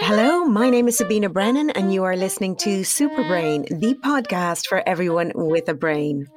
[0.00, 4.86] Hello, my name is Sabina Brennan, and you are listening to Superbrain, the podcast for
[4.86, 6.28] everyone with a brain.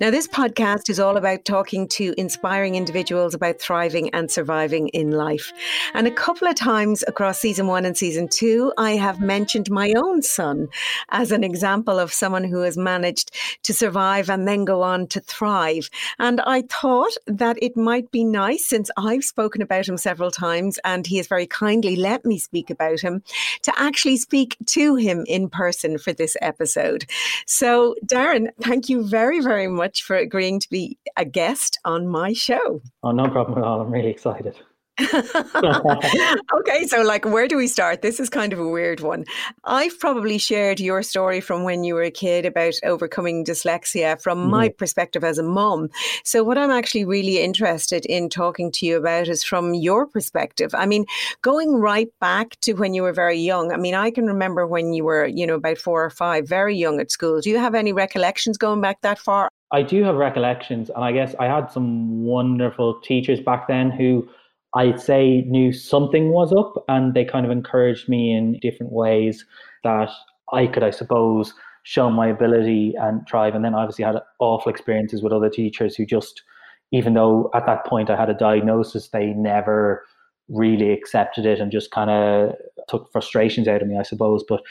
[0.00, 5.12] Now, this podcast is all about talking to inspiring individuals about thriving and surviving in
[5.12, 5.52] life.
[5.94, 9.92] And a couple of times across season one and season two, I have mentioned my
[9.94, 10.68] own son
[11.10, 13.30] as an example of someone who has managed
[13.64, 15.90] to survive and then go on to thrive.
[16.18, 20.78] And I thought that it might be nice, since I've spoken about him several times
[20.82, 23.22] and he has very kindly let me speak about him
[23.62, 27.04] to actually speak to him in person for this episode.
[27.46, 32.32] So, Darren, thank you very, very much for agreeing to be a guest on my
[32.32, 32.80] show.
[33.02, 33.80] Oh, no problem at all.
[33.80, 34.56] I'm really excited.
[35.02, 38.02] okay, so like, where do we start?
[38.02, 39.24] This is kind of a weird one.
[39.64, 44.38] I've probably shared your story from when you were a kid about overcoming dyslexia from
[44.38, 44.50] mm-hmm.
[44.50, 45.88] my perspective as a mum.
[46.24, 50.74] So, what I'm actually really interested in talking to you about is from your perspective.
[50.74, 51.06] I mean,
[51.40, 53.72] going right back to when you were very young.
[53.72, 56.76] I mean, I can remember when you were, you know, about four or five, very
[56.76, 57.40] young at school.
[57.40, 59.48] Do you have any recollections going back that far?
[59.72, 64.28] I do have recollections, and I guess I had some wonderful teachers back then who
[64.74, 69.44] I'd say knew something was up and they kind of encouraged me in different ways
[69.84, 70.10] that
[70.52, 73.54] I could, I suppose, show my ability and thrive.
[73.54, 76.42] And then obviously had awful experiences with other teachers who just,
[76.90, 80.04] even though at that point I had a diagnosis, they never
[80.48, 82.54] really accepted it and just kind of
[82.88, 84.44] took frustrations out of me, I suppose.
[84.48, 84.62] But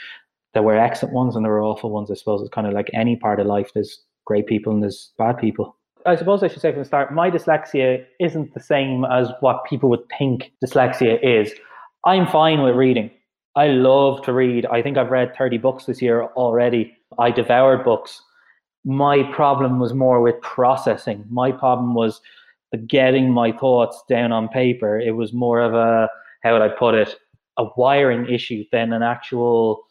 [0.54, 2.40] there were excellent ones and there were awful ones, I suppose.
[2.40, 5.76] It's kind of like any part of life, there's great people and there's bad people.
[6.06, 9.64] I suppose I should say from the start, my dyslexia isn't the same as what
[9.64, 11.52] people would think dyslexia is.
[12.04, 13.10] I'm fine with reading.
[13.54, 14.66] I love to read.
[14.66, 16.96] I think I've read 30 books this year already.
[17.18, 18.20] I devoured books.
[18.84, 21.24] My problem was more with processing.
[21.30, 22.20] My problem was
[22.88, 24.98] getting my thoughts down on paper.
[24.98, 26.08] It was more of a,
[26.42, 27.16] how would I put it,
[27.58, 29.84] a wiring issue than an actual,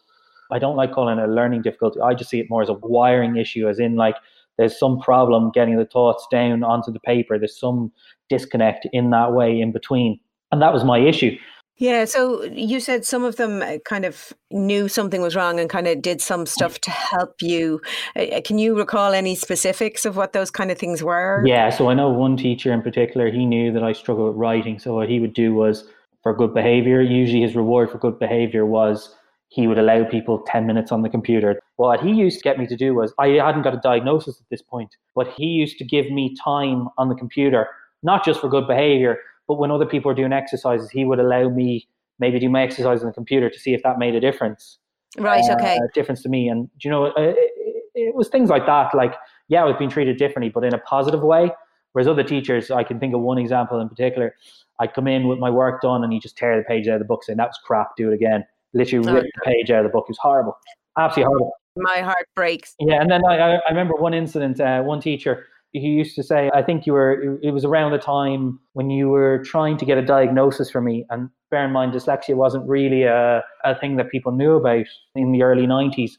[0.51, 2.01] I don't like calling it a learning difficulty.
[2.01, 4.15] I just see it more as a wiring issue, as in like,
[4.61, 7.39] there's some problem getting the thoughts down onto the paper.
[7.39, 7.91] There's some
[8.29, 10.19] disconnect in that way in between.
[10.51, 11.35] And that was my issue.
[11.77, 15.67] Yeah, so you said some of them uh, kind of knew something was wrong and
[15.67, 17.81] kind of did some stuff to help you.
[18.15, 21.41] Uh, uh, can you recall any specifics of what those kind of things were?
[21.43, 24.77] Yeah, so I know one teacher in particular, he knew that I struggled with writing.
[24.77, 25.85] So what he would do was
[26.21, 29.15] for good behavior, usually his reward for good behavior was
[29.51, 31.61] he would allow people 10 minutes on the computer.
[31.75, 34.45] What he used to get me to do was, I hadn't got a diagnosis at
[34.49, 37.67] this point, but he used to give me time on the computer,
[38.01, 39.19] not just for good behavior,
[39.49, 41.85] but when other people were doing exercises, he would allow me
[42.17, 44.77] maybe do my exercise on the computer to see if that made a difference.
[45.17, 45.77] Right, uh, okay.
[45.93, 46.47] difference to me.
[46.47, 48.95] And, you know, it, it, it was things like that.
[48.95, 49.15] Like,
[49.49, 51.51] yeah, I was being treated differently, but in a positive way.
[51.91, 54.33] Whereas other teachers, I can think of one example in particular.
[54.79, 56.99] I'd come in with my work done and he just tear the page out of
[56.99, 59.91] the book saying, that was crap, do it again literally ripped the page out of
[59.91, 60.05] the book.
[60.07, 60.57] It was horrible,
[60.97, 61.51] absolutely horrible.
[61.77, 62.75] My heart breaks.
[62.79, 64.59] Yeah, and then I, I remember one incident.
[64.59, 67.39] Uh, one teacher he used to say, I think you were.
[67.41, 71.05] It was around the time when you were trying to get a diagnosis for me,
[71.09, 75.31] and bear in mind, dyslexia wasn't really a, a thing that people knew about in
[75.31, 76.11] the early '90s.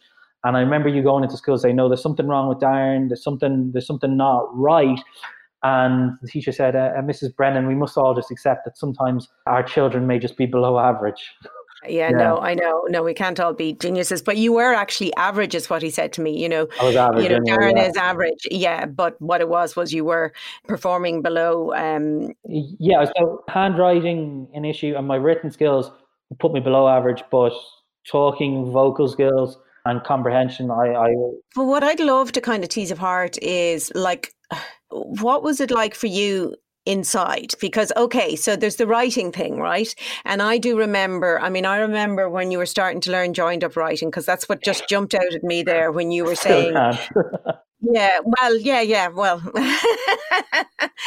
[0.45, 3.09] And I remember you going into school saying, "No, there's something wrong with Darren.
[3.09, 3.73] There's something.
[3.73, 5.01] There's something not right."
[5.65, 7.37] And the teacher said, uh, uh Mrs.
[7.37, 11.31] Brennan, we must all just accept that sometimes our children may just be below average.
[11.89, 12.85] Yeah, yeah, no, I know.
[12.89, 14.23] No, we can't all be geniuses.
[14.23, 16.41] But you were actually average, is what he said to me.
[16.41, 17.25] You know, I was average.
[17.25, 17.89] You know, Darren yeah.
[17.89, 18.47] is average.
[18.51, 20.33] Yeah, but what it was was you were
[20.69, 21.73] performing below.
[21.75, 25.91] Um, yeah, so handwriting an issue, and my written skills
[26.39, 27.53] put me below average, but
[28.09, 30.95] talking, vocal skills, and comprehension, I.
[30.95, 31.09] I
[31.55, 34.33] but what I'd love to kind of tease apart is like,
[34.91, 39.95] what was it like for you inside because okay so there's the writing thing right?
[40.25, 43.63] And i do remember i mean i remember when you were starting to learn joined
[43.63, 46.75] up writing because that's what just jumped out at me there when you were saying
[47.83, 49.43] Yeah, well, yeah, yeah, well.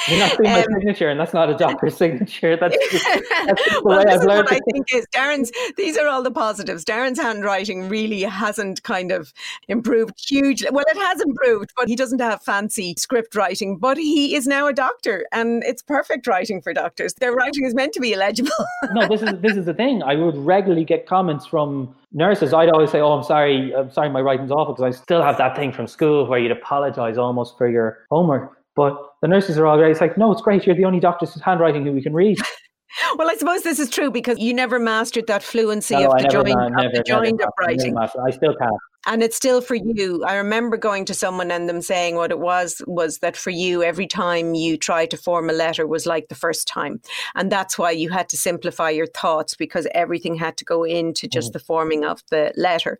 [0.08, 2.58] You're not seeing my um, signature, and that's not a doctor's signature.
[2.58, 4.46] That's, just, that's just the well, way I've learned.
[4.46, 5.52] What I think is Darren's.
[5.78, 6.84] These are all the positives.
[6.84, 9.34] Darren's handwriting really hasn't kind of
[9.70, 10.68] improved hugely.
[10.70, 13.78] Well, it has improved, but he doesn't have fancy script writing.
[13.78, 17.14] But he is now a doctor, and it's perfect writing for doctors.
[17.14, 18.52] Their writing is meant to be illegible.
[18.92, 20.04] no, this is this is the thing.
[20.04, 22.54] I would regularly get comments from nurses.
[22.54, 25.38] I'd always say, "Oh, I'm sorry, I'm sorry, my writing's awful," because I still have
[25.38, 28.58] that thing from school where you'd apologize almost for your homework.
[28.76, 29.92] But the nurses are all great.
[29.92, 30.66] It's like, no, it's great.
[30.66, 32.38] You're the only doctor's handwriting who we can read.
[33.18, 36.28] well, I suppose this is true because you never mastered that fluency no, of, the
[36.28, 37.98] joined, of the joined up writing.
[37.98, 40.24] I still can't and it's still for you.
[40.24, 43.84] I remember going to someone and them saying what it was was that for you,
[43.84, 47.02] every time you tried to form a letter was like the first time.
[47.36, 51.28] And that's why you had to simplify your thoughts because everything had to go into
[51.28, 51.54] just mm.
[51.54, 52.98] the forming of the letter.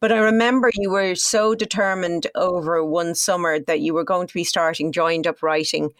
[0.00, 4.34] But I remember you were so determined over one summer that you were going to
[4.34, 5.90] be starting joined up writing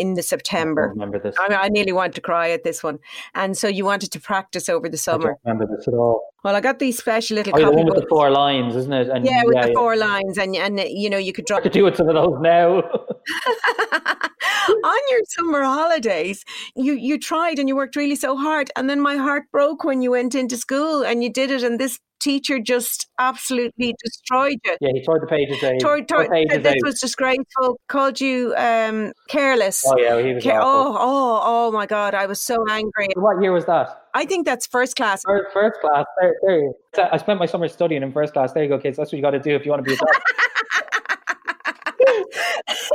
[0.00, 0.88] in the September.
[0.88, 1.36] I remember this.
[1.38, 2.98] I, I, nearly wanted to cry at this one.
[3.34, 5.36] And so you wanted to practice over the summer.
[5.44, 6.22] I remember this at all.
[6.42, 7.52] Well, I got these special little.
[7.54, 9.08] Oh, the one with the four lines, isn't it?
[9.08, 9.74] And, yeah, with yeah, the yeah.
[9.74, 11.58] four lines, and and you know you could draw.
[11.58, 12.82] I could do it some of those now.
[14.68, 19.00] On your summer holidays, you you tried and you worked really so hard, and then
[19.00, 22.58] my heart broke when you went into school and you did it, and this teacher
[22.58, 24.76] just absolutely destroyed you.
[24.80, 25.80] Yeah, he tore the pages out.
[25.80, 26.76] Tore, tore, pages this out.
[26.82, 27.80] was disgraceful.
[27.88, 29.82] Called you um, careless.
[29.86, 30.44] Oh yeah, he was.
[30.44, 32.14] Ca- oh, oh, oh my God!
[32.14, 33.08] I was so angry.
[33.16, 34.08] What year was that?
[34.14, 35.22] I think that's first class.
[35.26, 36.04] First, first class.
[36.20, 37.08] There, there.
[37.12, 38.52] I spent my summer studying in first class.
[38.52, 38.96] There you go, kids.
[38.96, 40.20] That's what you got to do if you want to be a doctor.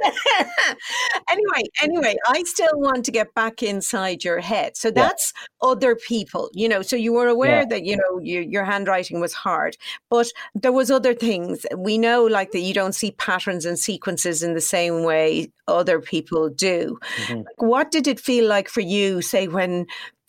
[1.29, 4.77] anyway, anyway, I still want to get back inside your head.
[4.77, 5.69] So that's yeah.
[5.69, 6.81] other people, you know.
[6.81, 7.65] So you were aware yeah.
[7.69, 9.77] that you know you, your handwriting was hard,
[10.09, 11.65] but there was other things.
[11.75, 15.99] We know, like that, you don't see patterns and sequences in the same way other
[15.99, 16.99] people do.
[17.25, 17.41] Mm-hmm.
[17.57, 19.87] What did it feel like for you, say, when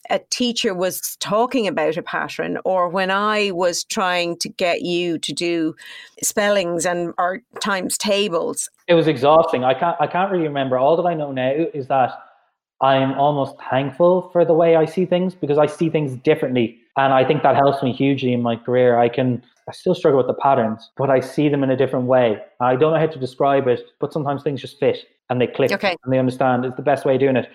[0.09, 5.17] a teacher was talking about a pattern or when I was trying to get you
[5.19, 5.75] to do
[6.23, 8.69] spellings and or times tables.
[8.87, 9.63] It was exhausting.
[9.63, 10.77] I can't I can't really remember.
[10.77, 12.11] All that I know now is that
[12.81, 16.77] I'm almost thankful for the way I see things because I see things differently.
[16.95, 18.99] And I think that helps me hugely in my career.
[18.99, 22.05] I can I still struggle with the patterns, but I see them in a different
[22.05, 22.39] way.
[22.61, 25.71] I don't know how to describe it, but sometimes things just fit and they click
[25.73, 25.97] okay.
[26.03, 26.63] and they understand.
[26.65, 27.49] It's the best way of doing it.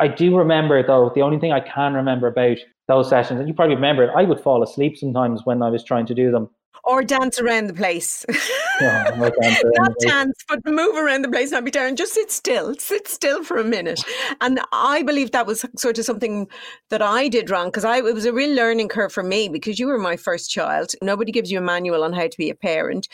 [0.00, 2.58] I do remember though, the only thing I can remember about
[2.88, 5.82] those sessions, and you probably remember it, I would fall asleep sometimes when I was
[5.82, 6.50] trying to do them.
[6.82, 8.26] Or dance around the place.
[8.80, 9.10] Yeah,
[9.40, 13.06] dance Not dance, but move around the place, not be there just sit still, sit
[13.08, 14.02] still for a minute.
[14.40, 16.48] And I believe that was sort of something
[16.90, 19.78] that I did wrong because I it was a real learning curve for me because
[19.78, 20.92] you were my first child.
[21.02, 23.08] Nobody gives you a manual on how to be a parent.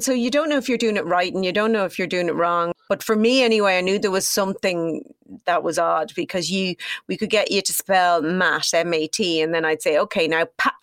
[0.00, 2.08] So you don't know if you're doing it right and you don't know if you're
[2.08, 2.72] doing it wrong.
[2.88, 5.02] But for me anyway, I knew there was something
[5.46, 6.74] that was odd because you
[7.08, 10.26] we could get you to spell mat M A T and then I'd say okay
[10.28, 10.74] now pat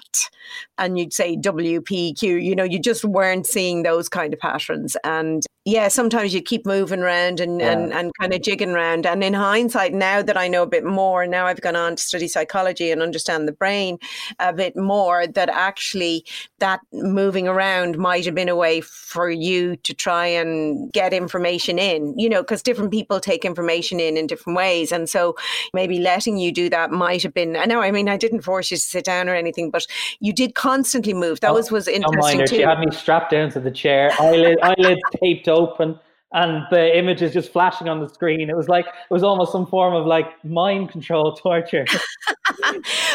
[0.78, 4.40] and you'd say W P Q you know you just weren't seeing those kind of
[4.40, 7.72] patterns and yeah sometimes you keep moving around and, yeah.
[7.72, 10.86] and and kind of jigging around and in hindsight now that I know a bit
[10.86, 13.98] more now I've gone on to study psychology and understand the brain
[14.40, 16.26] a bit more that actually
[16.60, 21.80] that moving around might have been a way for you to try and get information
[21.80, 24.92] in you know because different people take information in in different different ways.
[24.92, 25.36] And so
[25.74, 28.72] maybe letting you do that might have been, I know, I mean, I didn't force
[28.72, 29.88] you to sit down or anything, but
[30.20, 31.40] you did constantly move.
[31.40, 32.58] That oh, was, was oh, interesting too.
[32.58, 36.00] She had me strapped down to the chair, eyelid, eyelids taped open
[36.34, 38.50] and the image is just flashing on the screen.
[38.50, 41.86] It was like it was almost some form of like mind control torture.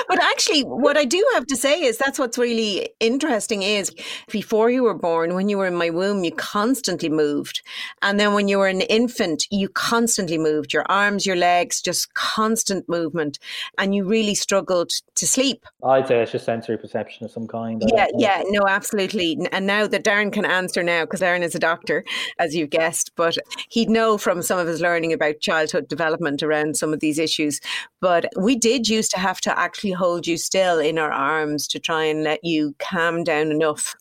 [0.09, 3.93] but actually, what I do have to say is that's what's really interesting is
[4.31, 7.63] before you were born, when you were in my womb, you constantly moved,
[8.01, 12.15] and then when you were an infant, you constantly moved your arms, your legs, just
[12.15, 13.39] constant movement,
[13.77, 15.67] and you really struggled to sleep.
[15.85, 17.83] I'd say it's just sensory perception of some kind.
[17.95, 19.39] Yeah, yeah, no, absolutely.
[19.53, 22.05] And now that Darren can answer now, because Darren is a doctor,
[22.39, 23.37] as you've guessed but
[23.69, 27.61] he'd know from some of his learning about childhood development around some of these issues.
[28.01, 31.79] But we did used to have to actually hold you still in our arms to
[31.79, 33.95] try and let you calm down enough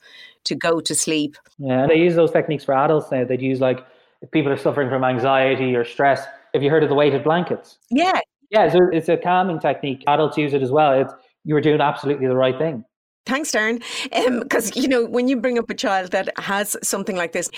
[0.44, 1.38] to go to sleep.
[1.60, 3.24] Yeah, they use those techniques for adults now.
[3.24, 3.86] They'd use like
[4.22, 6.26] if people are suffering from anxiety or stress.
[6.54, 7.78] Have you heard of the weighted blankets?
[7.90, 8.20] Yeah.
[8.50, 10.04] Yeah, so it's a calming technique.
[10.08, 10.94] Adults use it as well.
[10.94, 11.14] It's,
[11.46, 12.84] you were doing absolutely the right thing.
[13.26, 13.82] Thanks, Darren.
[14.42, 17.50] Because, um, you know, when you bring up a child that has something like this,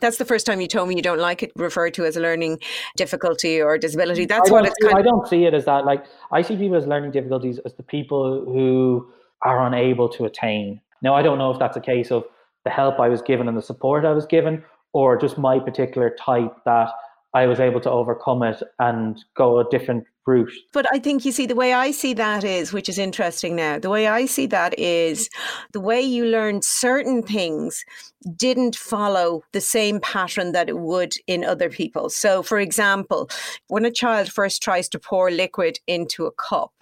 [0.00, 2.20] that's the first time you told me you don't like it referred to as a
[2.20, 2.58] learning
[2.96, 4.24] difficulty or disability.
[4.24, 5.84] That's what it's kind I don't see it as that.
[5.84, 9.10] Like I see people as learning difficulties as the people who
[9.42, 10.80] are unable to attain.
[11.02, 12.24] Now I don't know if that's a case of
[12.64, 16.14] the help I was given and the support I was given, or just my particular
[16.18, 16.90] type that
[17.32, 20.52] I was able to overcome it and go a different route.
[20.72, 23.78] But I think you see the way I see that is, which is interesting now,
[23.78, 25.28] the way I see that is
[25.72, 27.84] the way you learned certain things
[28.36, 32.10] didn't follow the same pattern that it would in other people.
[32.10, 33.30] So, for example,
[33.68, 36.72] when a child first tries to pour liquid into a cup,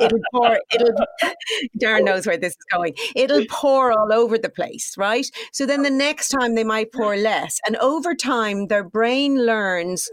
[0.00, 0.94] it'll pour, it'll,
[1.80, 5.26] Darren knows where this is going, it'll pour all over the place, right?
[5.52, 7.58] So then the next time they might pour less.
[7.66, 10.10] And over time, their brain learns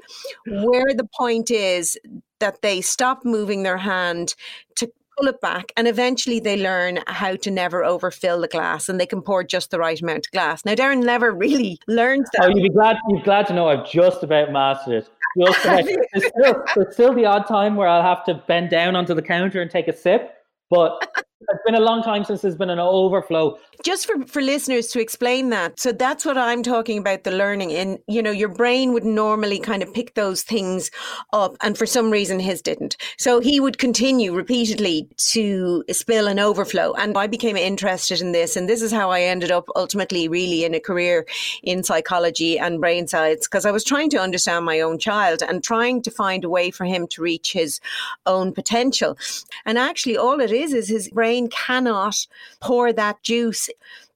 [0.47, 1.97] where the point is
[2.39, 4.35] that they stop moving their hand
[4.75, 8.99] to pull it back and eventually they learn how to never overfill the glass and
[8.99, 10.63] they can pour just the right amount of glass.
[10.65, 12.45] Now Darren never really learned that.
[12.45, 15.09] Oh, you'd be glad you'd be glad to know I've just about mastered it.
[15.37, 18.95] Just about, there's, still, there's still the odd time where I'll have to bend down
[18.95, 20.33] onto the counter and take a sip,
[20.69, 23.57] but it's been a long time since there's been an overflow.
[23.83, 25.79] Just for, for listeners to explain that.
[25.79, 27.71] So that's what I'm talking about the learning.
[27.71, 30.91] And, you know, your brain would normally kind of pick those things
[31.31, 31.55] up.
[31.61, 32.97] And for some reason, his didn't.
[33.17, 36.91] So he would continue repeatedly to spill and overflow.
[36.93, 38.57] And I became interested in this.
[38.57, 41.25] And this is how I ended up ultimately really in a career
[41.63, 45.63] in psychology and brain science because I was trying to understand my own child and
[45.63, 47.79] trying to find a way for him to reach his
[48.25, 49.17] own potential.
[49.65, 52.25] And actually, all it is is his brain brain cannot
[52.59, 53.69] pour that juice.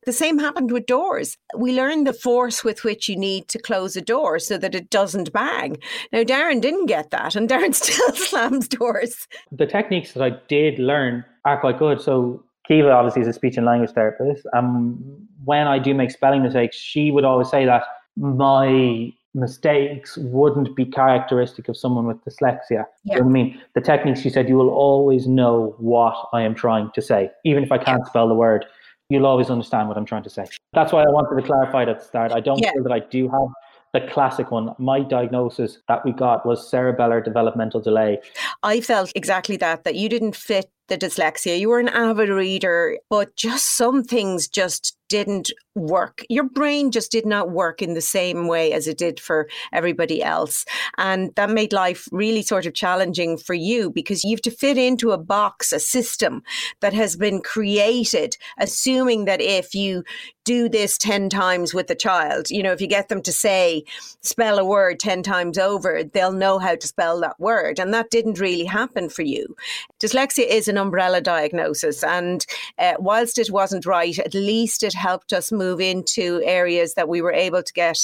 [0.05, 1.37] The same happened with doors.
[1.55, 4.89] We learned the force with which you need to close a door so that it
[4.89, 5.77] doesn't bang.
[6.11, 9.27] Now, Darren didn't get that, and Darren still slams doors.
[9.51, 12.01] The techniques that I did learn are quite good.
[12.01, 14.45] So, Kiva obviously is a speech and language therapist.
[14.53, 14.97] Um,
[15.45, 17.83] when I do make spelling mistakes, she would always say that
[18.15, 22.85] my mistakes wouldn't be characteristic of someone with dyslexia.
[23.03, 23.15] Yeah.
[23.15, 23.61] You know I mean?
[23.75, 27.31] The techniques you said, you will always know what I am trying to say.
[27.43, 28.09] Even if I can't yeah.
[28.09, 28.65] spell the word,
[29.09, 30.45] you'll always understand what I'm trying to say.
[30.73, 32.31] That's why I wanted to clarify at the start.
[32.31, 32.71] I don't yeah.
[32.73, 33.49] feel that I do have
[33.93, 34.73] the classic one.
[34.79, 38.19] My diagnosis that we got was cerebellar developmental delay.
[38.63, 41.59] I felt exactly that, that you didn't fit the dyslexia.
[41.59, 46.23] You were an avid reader, but just some things just didn't work.
[46.27, 50.23] Your brain just did not work in the same way as it did for everybody
[50.23, 50.65] else.
[50.97, 54.75] And that made life really sort of challenging for you because you have to fit
[54.75, 56.41] into a box, a system
[56.79, 60.03] that has been created, assuming that if you
[60.45, 63.83] do this 10 times with a child, you know, if you get them to say,
[64.21, 67.79] spell a word 10 times over, they'll know how to spell that word.
[67.79, 69.55] And that didn't really happen for you.
[70.01, 72.03] Dyslexia is an umbrella diagnosis.
[72.03, 72.45] And
[72.77, 77.21] uh, whilst it wasn't right, at least it helped us move into areas that we
[77.21, 77.97] were able to get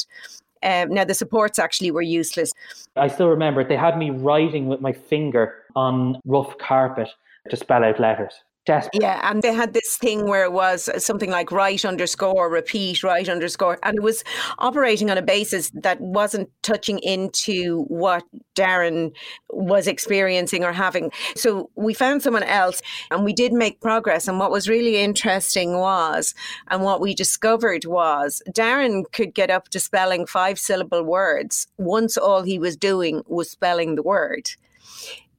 [0.61, 2.51] um, now, the supports actually were useless.
[2.95, 3.69] I still remember it.
[3.69, 7.07] They had me writing with my finger on rough carpet
[7.49, 8.33] to spell out letters
[8.69, 9.01] desperate.
[9.01, 13.27] Yeah, and they had this thing where it was something like write underscore repeat, write
[13.27, 14.23] underscore, and it was
[14.59, 18.23] operating on a basis that wasn't touching into what
[18.55, 19.11] Darren
[19.49, 21.11] was experiencing or having.
[21.35, 24.27] So we found someone else and we did make progress.
[24.27, 26.35] And what was really interesting was,
[26.67, 32.17] and what we discovered was, Darren could get up to spelling five syllable words once
[32.17, 34.51] all he was doing was spelling the word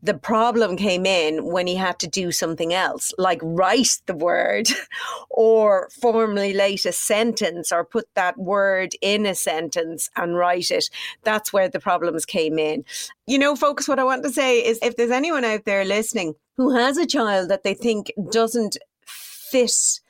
[0.03, 4.69] the problem came in when he had to do something else, like write the word
[5.31, 10.89] or formulate a sentence or put that word in a sentence and write it.
[11.23, 12.85] That's where the problems came in.
[13.27, 16.35] You know, folks, what I want to say is if there's anyone out there listening
[16.57, 20.01] who has a child that they think doesn't fit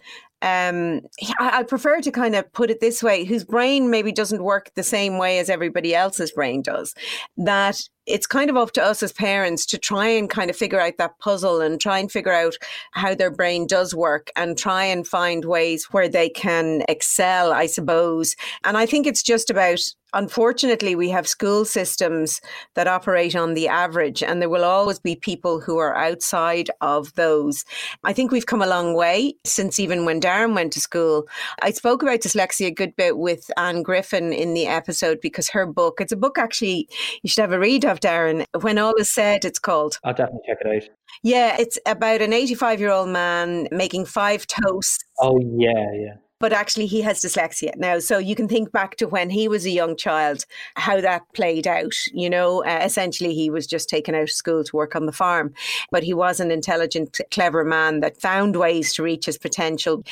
[0.42, 1.02] um,
[1.38, 4.70] I, I, prefer to kind of put it this way whose brain maybe doesn't work
[4.75, 6.94] the same way as everybody else's brain does.
[7.37, 10.80] That it's kind of up to us as parents to try and kind of figure
[10.80, 12.57] out that puzzle and try and figure out
[12.92, 17.66] how their brain does work and try and find ways where they can excel, I
[17.66, 18.37] suppose.
[18.64, 19.80] And I think it's just about
[20.12, 22.40] unfortunately, we have school systems
[22.75, 27.14] that operate on the average, and there will always be people who are outside of
[27.14, 27.64] those.
[28.04, 31.26] I think we've come a long way since even when Darren went to school.
[31.62, 35.66] I spoke about dyslexia a good bit with Anne Griffin in the episode because her
[35.66, 36.88] book, it's a book actually
[37.23, 38.44] you should have a read of, Darren.
[38.61, 39.99] When All Is Said, it's called.
[40.04, 40.88] I'll definitely check it out.
[41.23, 44.99] Yeah, it's about an 85 year old man making five toasts.
[45.18, 47.99] Oh, yeah, yeah but actually he has dyslexia now.
[48.00, 50.44] So you can think back to when he was a young child,
[50.75, 51.92] how that played out.
[52.12, 55.12] You know, uh, essentially he was just taken out of school to work on the
[55.12, 55.52] farm,
[55.92, 60.02] but he was an intelligent, clever man that found ways to reach his potential.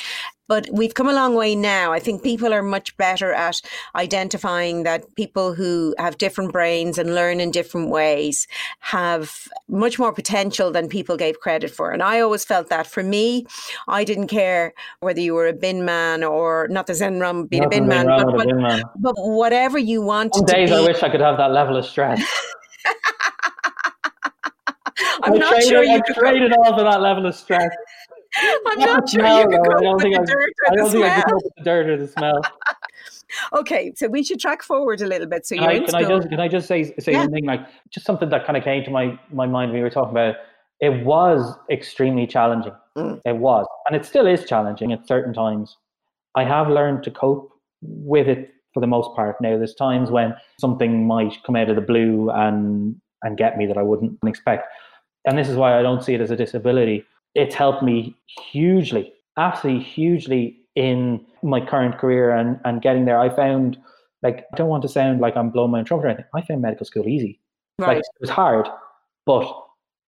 [0.49, 1.93] But we've come a long way now.
[1.93, 3.61] I think people are much better at
[3.95, 8.47] identifying that people who have different brains and learn in different ways
[8.79, 11.91] have much more potential than people gave credit for.
[11.91, 13.45] And I always felt that for me,
[13.87, 17.65] I didn't care whether you were a bin man or not the Zen wrong being
[17.65, 20.33] a bin man, but, but, bin man, but, whatever you want.
[20.33, 22.19] Some days be, I wish I could have that level of stress.
[25.21, 27.69] I'm I not traded, sure you I traded off of that level of stress.
[28.67, 31.03] I'm not sure you could cope with the dirt or the smell.
[31.03, 32.41] I cope with the dirt or the smell.
[33.53, 35.45] okay, so we should track forward a little bit.
[35.45, 35.95] So can you're I, in can.
[35.95, 37.19] I just can I just say say yeah.
[37.19, 39.83] one thing like just something that kind of came to my my mind when we
[39.83, 40.37] were talking about it.
[40.81, 42.71] It was extremely challenging.
[42.97, 43.21] Mm.
[43.25, 45.75] It was, and it still is challenging at certain times.
[46.35, 49.57] I have learned to cope with it for the most part now.
[49.57, 53.77] There's times when something might come out of the blue and and get me that
[53.77, 54.67] I wouldn't expect.
[55.25, 57.05] And this is why I don't see it as a disability.
[57.35, 58.15] It's helped me
[58.51, 63.19] hugely, absolutely hugely in my current career and, and getting there.
[63.19, 63.77] I found,
[64.23, 66.25] like, I don't want to sound like I'm blowing my own trumpet or anything.
[66.33, 67.39] I found medical school easy.
[67.77, 67.95] Right.
[67.95, 68.67] Like, it was hard,
[69.25, 69.45] but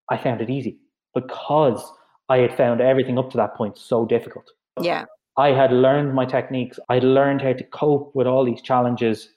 [0.09, 0.79] I found it easy
[1.15, 1.83] because
[2.29, 4.50] I had found everything up to that point so difficult.
[4.81, 5.05] Yeah.
[5.37, 6.79] I had learned my techniques.
[6.89, 9.29] I'd learned how to cope with all these challenges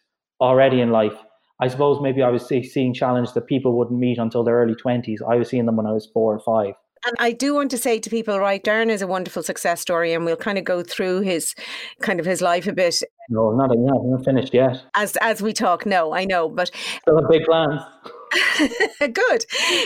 [0.41, 1.15] already in life.
[1.59, 5.19] I suppose maybe I was seeing challenges that people wouldn't meet until their early 20s.
[5.27, 6.73] I was seeing them when I was four or five.
[7.05, 10.13] And I do want to say to people, right, Darren is a wonderful success story,
[10.13, 11.53] and we'll kind of go through his
[12.01, 13.01] kind of his life a bit.
[13.29, 13.79] No, not yet.
[13.83, 14.81] Not finished yet.
[14.95, 17.81] As as we talk, no, I know, but still have big plans.
[18.99, 19.45] Good,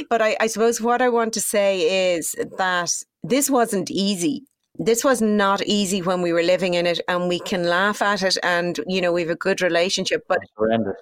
[0.09, 2.91] but I, I suppose what I want to say is that
[3.23, 4.45] this wasn't easy
[4.79, 8.21] this was not easy when we were living in it and we can laugh at
[8.21, 10.95] it and you know we have a good relationship but horrendous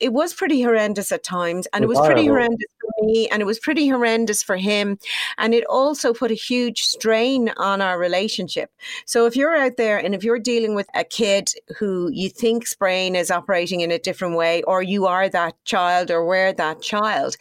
[0.00, 2.66] it was pretty horrendous at times and it was pretty horrendous
[3.02, 4.98] me and it was pretty horrendous for him
[5.38, 8.70] and it also put a huge strain on our relationship
[9.04, 12.74] so if you're out there and if you're dealing with a kid who you think's
[12.74, 16.82] brain is operating in a different way or you are that child or were that
[16.82, 17.36] child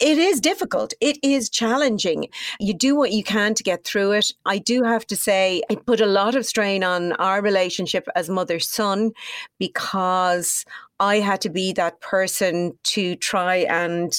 [0.00, 0.94] it is difficult.
[1.00, 2.28] It is challenging.
[2.60, 4.32] You do what you can to get through it.
[4.46, 8.30] I do have to say, it put a lot of strain on our relationship as
[8.30, 9.10] mother son
[9.58, 10.64] because
[11.00, 14.12] I had to be that person to try and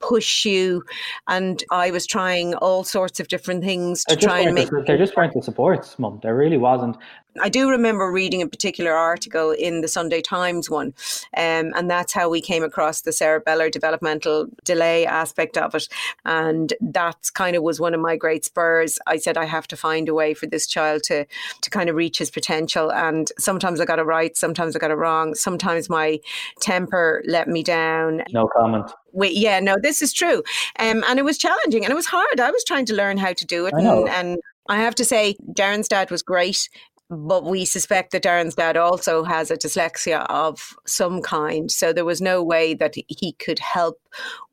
[0.00, 0.82] push you
[1.28, 4.98] and I was trying all sorts of different things to try and make the, there
[4.98, 6.20] just weren't the supports mum.
[6.22, 6.96] There really wasn't
[7.40, 10.94] I do remember reading a particular article in the Sunday Times one,
[11.36, 15.88] um, and that's how we came across the cerebellar developmental delay aspect of it.
[16.24, 18.98] And that kind of was one of my great spurs.
[19.06, 21.26] I said I have to find a way for this child to
[21.62, 22.92] to kind of reach his potential.
[22.92, 25.34] And sometimes I got it right, sometimes I got it wrong.
[25.34, 26.18] Sometimes my
[26.60, 28.22] temper let me down.
[28.32, 28.90] No comment.
[29.12, 30.42] Wait, yeah, no, this is true.
[30.78, 32.38] Um, and it was challenging and it was hard.
[32.38, 33.72] I was trying to learn how to do it.
[33.72, 36.68] And, and I have to say, Darren's dad was great
[37.08, 41.70] but we suspect that Darren's dad also has a dyslexia of some kind.
[41.70, 44.00] So there was no way that he could help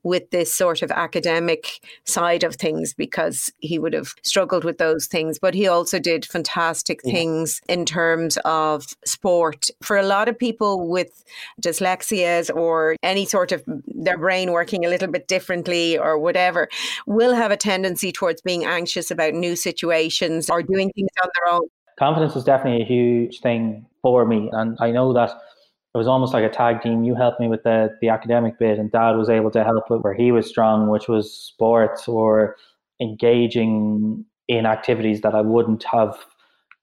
[0.04, 5.08] with this sort of academic side of things because he would have struggled with those
[5.08, 5.40] things.
[5.40, 7.14] But he also did fantastic yeah.
[7.14, 9.70] things in terms of sport.
[9.82, 11.24] For a lot of people with
[11.62, 16.70] dyslexias or any sort of their brain working a little bit differently or whatever,
[17.08, 21.54] will have a tendency towards being anxious about new situations or doing things on their
[21.56, 24.50] own confidence was definitely a huge thing for me.
[24.52, 27.04] And I know that it was almost like a tag team.
[27.04, 30.02] You helped me with the, the academic bit, and dad was able to help with
[30.02, 32.56] where he was strong, which was sports or
[33.00, 36.18] engaging in activities that I wouldn't have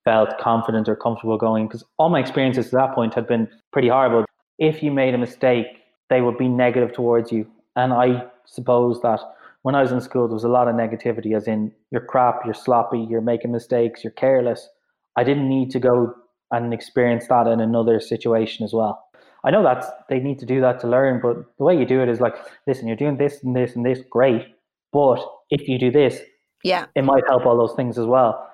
[0.05, 1.67] felt confident or comfortable going.
[1.67, 4.25] Because all my experiences to that point had been pretty horrible.
[4.59, 5.67] If you made a mistake,
[6.09, 7.47] they would be negative towards you.
[7.77, 9.21] And I suppose that
[9.63, 12.45] when I was in school, there was a lot of negativity, as in you're crap,
[12.45, 14.69] you're sloppy, you're making mistakes, you're careless.
[15.17, 16.15] I didn't need to go
[16.51, 19.05] and experience that in another situation as well.
[19.45, 22.03] I know that they need to do that to learn, but the way you do
[22.03, 22.35] it is like,
[22.67, 24.47] listen, you're doing this and this and this, great.
[24.93, 26.21] But if you do this,
[26.63, 28.47] yeah, it might help all those things as well.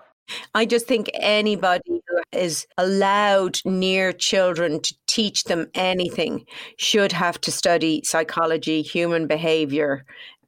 [0.55, 6.45] I just think anybody who is allowed near children to teach them anything
[6.79, 10.05] should have to study psychology, human behavior,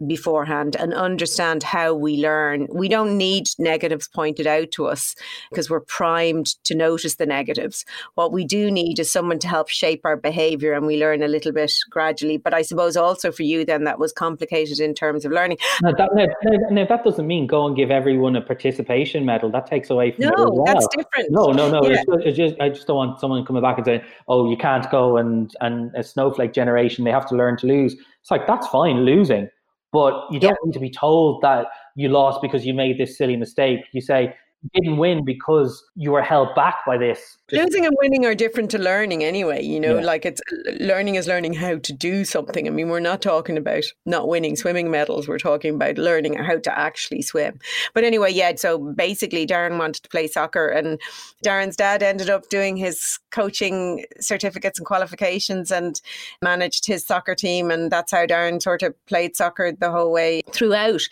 [0.07, 2.67] beforehand and understand how we learn.
[2.71, 5.15] We don't need negatives pointed out to us
[5.51, 7.85] because we're primed to notice the negatives.
[8.15, 11.29] What we do need is someone to help shape our behavior and we learn a
[11.29, 12.37] little bit gradually.
[12.37, 15.59] But I suppose also for you, then that was complicated in terms of learning.
[15.83, 16.27] No, that, no,
[16.71, 19.51] no, that doesn't mean go and give everyone a participation medal.
[19.51, 21.31] That takes away from no, that's different.
[21.31, 21.83] No, no, no.
[21.83, 22.03] Yeah.
[22.07, 24.89] It's, it's just, I just don't want someone coming back and saying, oh, you can't
[24.91, 27.95] go and, and a snowflake generation, they have to learn to lose.
[28.21, 29.49] It's like, that's fine, losing
[29.93, 30.67] but you don't yeah.
[30.67, 33.81] need to be told that you lost because you made this silly mistake.
[33.93, 34.35] You say,
[34.75, 37.39] didn't win because you were held back by this.
[37.53, 39.63] Losing and winning are different to learning anyway.
[39.63, 40.05] You know, yeah.
[40.05, 40.43] like it's
[40.81, 42.67] learning is learning how to do something.
[42.67, 45.29] I mean, we're not talking about not winning swimming medals.
[45.29, 47.61] We're talking about learning how to actually swim.
[47.95, 48.53] But anyway, yeah.
[48.57, 51.01] So basically, Darren wanted to play soccer, and
[51.45, 56.01] Darren's dad ended up doing his coaching certificates and qualifications and
[56.43, 60.43] managed his soccer team, and that's how Darren sort of played soccer the whole way
[60.53, 61.03] throughout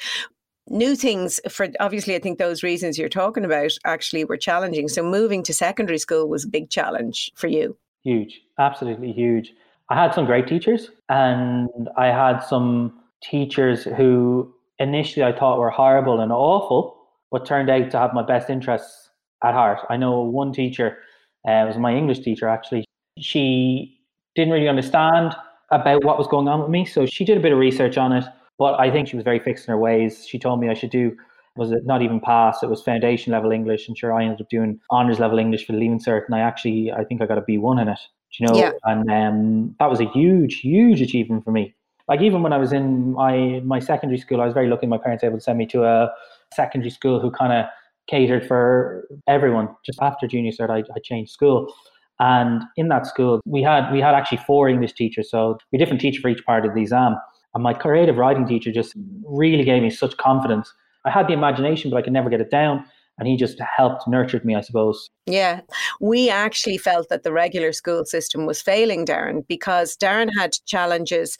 [0.68, 4.88] new things for obviously i think those reasons you're talking about actually were challenging.
[4.88, 7.76] So moving to secondary school was a big challenge for you.
[8.02, 8.40] Huge.
[8.58, 9.52] Absolutely huge.
[9.90, 15.70] I had some great teachers and i had some teachers who initially i thought were
[15.70, 16.96] horrible and awful
[17.30, 19.10] but turned out to have my best interests
[19.42, 19.80] at heart.
[19.90, 20.98] I know one teacher
[21.46, 22.84] uh, was my english teacher actually.
[23.18, 24.00] She
[24.34, 25.34] didn't really understand
[25.70, 28.12] about what was going on with me so she did a bit of research on
[28.12, 28.24] it
[28.58, 30.26] but I think she was very fixed in her ways.
[30.26, 31.16] She told me I should do
[31.56, 32.62] was it not even pass?
[32.62, 35.72] It was foundation level English, and sure, I ended up doing honors level English for
[35.72, 37.98] the Leaving Cert, and I actually I think I got a B one in it.
[38.32, 38.72] Do You know, yeah.
[38.84, 41.74] and um, that was a huge, huge achievement for me.
[42.08, 44.86] Like even when I was in my my secondary school, I was very lucky.
[44.86, 46.10] My parents were able to send me to a
[46.54, 47.66] secondary school who kind of
[48.08, 49.68] catered for everyone.
[49.84, 51.72] Just after junior cert, I, I changed school,
[52.20, 56.00] and in that school, we had we had actually four English teachers, so we different
[56.00, 57.16] teacher for each part of the exam.
[57.56, 58.92] And my creative writing teacher just
[59.24, 60.70] really gave me such confidence.
[61.06, 62.84] I had the imagination, but I could never get it down.
[63.18, 65.08] And he just helped, nurtured me, I suppose.
[65.24, 65.62] Yeah.
[65.98, 71.38] We actually felt that the regular school system was failing Darren because Darren had challenges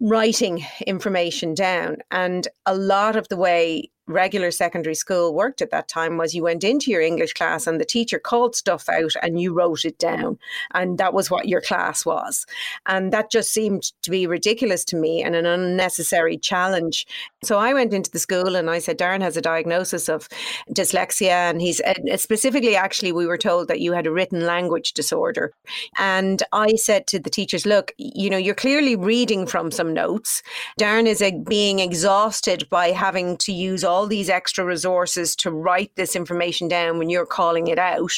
[0.00, 1.98] writing information down.
[2.10, 6.42] And a lot of the way regular secondary school worked at that time was you
[6.42, 9.98] went into your English class and the teacher called stuff out and you wrote it
[9.98, 10.38] down.
[10.74, 12.46] And that was what your class was.
[12.86, 17.06] And that just seemed to be ridiculous to me and an unnecessary challenge.
[17.42, 20.28] So I went into the school and I said, Darren has a diagnosis of
[20.70, 21.50] dyslexia.
[21.50, 25.52] And he's uh, specifically, actually, we were told that you had a written language disorder.
[25.98, 30.42] And I said to the teachers, look, you know, you're clearly reading from some notes.
[30.80, 35.90] Darren is being exhausted by having to use all all these extra resources to write
[35.96, 38.12] this information down when you're calling it out.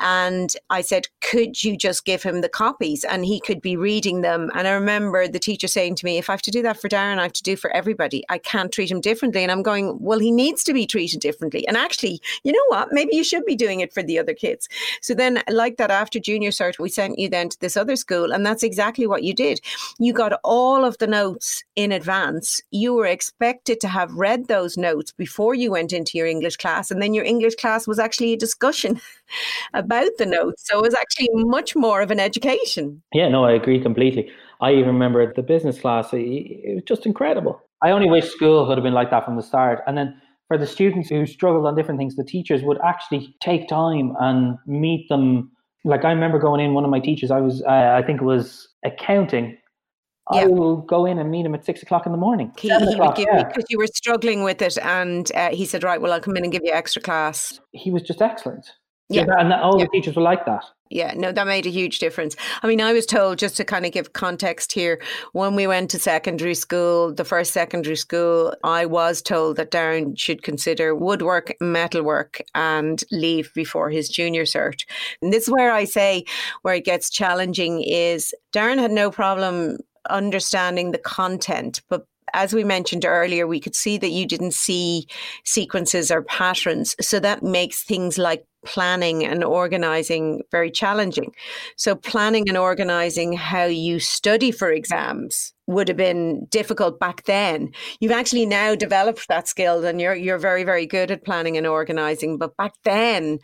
[0.00, 4.22] And I said, could you just give him the copies and he could be reading
[4.22, 4.50] them?
[4.54, 6.88] And I remember the teacher saying to me, if I have to do that for
[6.88, 8.24] Darren, I have to do for everybody.
[8.30, 9.42] I can't treat him differently.
[9.42, 11.68] And I'm going, well, he needs to be treated differently.
[11.68, 12.88] And actually, you know what?
[12.90, 14.66] Maybe you should be doing it for the other kids.
[15.02, 18.32] So then, like that, after junior cert, we sent you then to this other school.
[18.32, 19.60] And that's exactly what you did.
[19.98, 22.62] You got all of the notes in advance.
[22.70, 26.90] You were expected to have read those notes before you went into your English class.
[26.90, 29.00] And then your English class was actually a discussion
[29.74, 30.64] about the notes.
[30.66, 33.02] So it was actually much more of an education.
[33.12, 34.30] Yeah, no, I agree completely.
[34.60, 37.60] I even remember the business class, it was just incredible.
[37.82, 39.80] I only wish school would have been like that from the start.
[39.86, 43.68] And then for the students who struggled on different things, the teachers would actually take
[43.68, 45.50] time and meet them.
[45.84, 48.24] Like I remember going in, one of my teachers, I was, uh, I think it
[48.24, 49.57] was accounting,
[50.32, 50.42] yeah.
[50.42, 52.52] I will go in and meet him at six o'clock in the morning.
[52.58, 53.44] He, he would give yeah.
[53.44, 56.44] because you were struggling with it, and uh, he said, "Right, well, I'll come in
[56.44, 58.66] and give you extra class." He was just excellent.
[59.08, 59.86] Yeah, so that, and all yeah.
[59.86, 60.64] the teachers were like that.
[60.90, 62.34] Yeah, no, that made a huge difference.
[62.62, 65.02] I mean, I was told just to kind of give context here.
[65.32, 70.18] When we went to secondary school, the first secondary school, I was told that Darren
[70.18, 74.84] should consider woodwork, metalwork, and leave before his junior cert.
[75.20, 76.24] And this is where I say
[76.62, 79.78] where it gets challenging is Darren had no problem
[80.10, 85.06] understanding the content, but as we mentioned earlier, we could see that you didn't see
[85.44, 86.94] sequences or patterns.
[87.00, 91.32] So that makes things like planning and organizing very challenging.
[91.76, 97.70] So, planning and organizing how you study for exams would have been difficult back then.
[98.00, 101.66] You've actually now developed that skill and you're, you're very, very good at planning and
[101.66, 102.38] organizing.
[102.38, 103.38] But back then,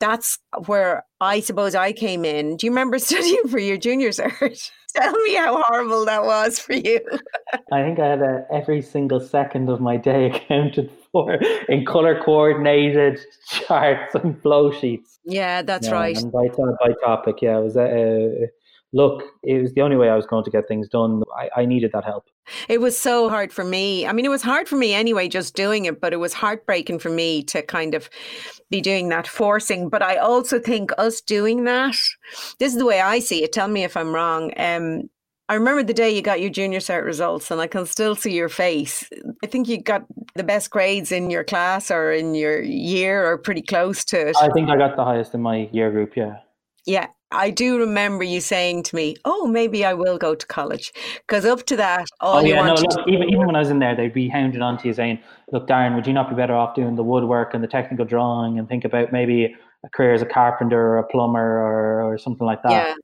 [0.00, 2.56] that's where I suppose I came in.
[2.56, 4.70] Do you remember studying for your junior cert?
[4.96, 7.00] Tell me how horrible that was for you.
[7.72, 11.34] I think I had a, every single second of my day accounted for
[11.68, 15.18] in color coordinated charts and flow sheets.
[15.24, 16.18] Yeah, that's yeah, right.
[16.32, 16.48] By,
[16.80, 18.48] by topic, yeah, it was a,
[18.92, 21.22] look, it was the only way I was going to get things done.
[21.36, 22.26] I, I, needed that help.
[22.68, 24.06] It was so hard for me.
[24.06, 26.98] I mean, it was hard for me anyway, just doing it, but it was heartbreaking
[26.98, 28.10] for me to kind of
[28.68, 29.88] be doing that forcing.
[29.88, 31.96] But I also think us doing that,
[32.58, 33.52] this is the way I see it.
[33.52, 34.52] Tell me if I'm wrong.
[34.56, 35.08] Um,
[35.48, 38.32] I remember the day you got your junior cert results, and I can still see
[38.32, 39.10] your face.
[39.42, 40.04] I think you got
[40.36, 44.36] the best grades in your class or in your year, or pretty close to it.
[44.40, 46.16] I think I got the highest in my year group.
[46.16, 46.36] Yeah.
[46.86, 50.92] Yeah, I do remember you saying to me, "Oh, maybe I will go to college,"
[51.26, 52.88] because up to that, all oh, you yeah, wanted.
[52.88, 54.94] No, look, even even when I was in there, they'd be hounding on to you
[54.94, 55.20] saying,
[55.52, 58.58] "Look, Darren, would you not be better off doing the woodwork and the technical drawing
[58.58, 62.46] and think about maybe a career as a carpenter or a plumber or, or something
[62.46, 62.94] like that?" Yeah.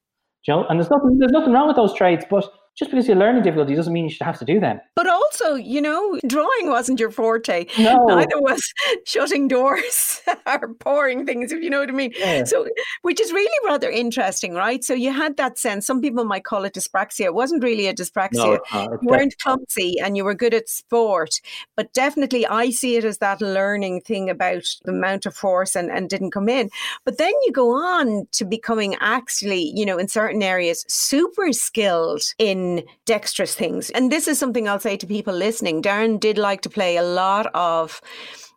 [0.48, 3.16] You know, and there's nothing there's nothing wrong with those trades, but just because you're
[3.16, 4.78] learning difficulty doesn't mean you should have to do them.
[4.94, 7.64] But also, you know, drawing wasn't your forte.
[7.78, 7.96] No.
[8.04, 8.62] Neither was
[9.06, 12.12] shutting doors or pouring things, if you know what I mean.
[12.18, 12.44] Yeah.
[12.44, 12.68] So,
[13.00, 14.84] which is really rather interesting, right?
[14.84, 15.86] So you had that sense.
[15.86, 17.24] Some people might call it dyspraxia.
[17.24, 18.34] It wasn't really a dyspraxia.
[18.34, 21.40] No, uh, you weren't clumsy and you were good at sport.
[21.76, 25.90] But definitely, I see it as that learning thing about the amount of force and,
[25.90, 26.68] and didn't come in.
[27.06, 32.22] But then you go on to becoming actually, you know, in certain areas, super skilled
[32.38, 32.65] in
[33.04, 33.90] dexterous things.
[33.90, 35.82] And this is something I'll say to people listening.
[35.82, 38.00] Darren did like to play a lot of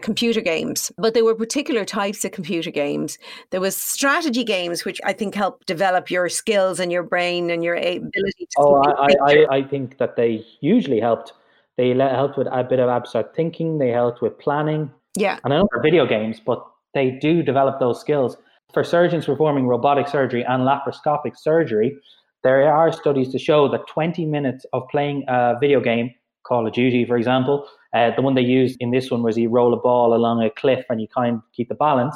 [0.02, 3.18] computer games, but there were particular types of computer games.
[3.50, 7.64] There was strategy games, which I think help develop your skills and your brain and
[7.64, 8.58] your ability to.
[8.58, 11.34] Oh, I, I, I think that they hugely helped.
[11.78, 13.78] They helped with a bit of abstract thinking.
[13.78, 14.92] They helped with planning.
[15.18, 15.40] Yeah.
[15.44, 18.38] And I know they're video games, but they do develop those skills.
[18.74, 21.98] For surgeons performing robotic surgery and laparoscopic surgery,
[22.44, 26.74] there are studies to show that 20 minutes of playing a video game, Call of
[26.74, 29.78] Duty, for example, uh, the one they used in this one was you roll a
[29.78, 32.16] ball along a cliff and you kind of keep the balance.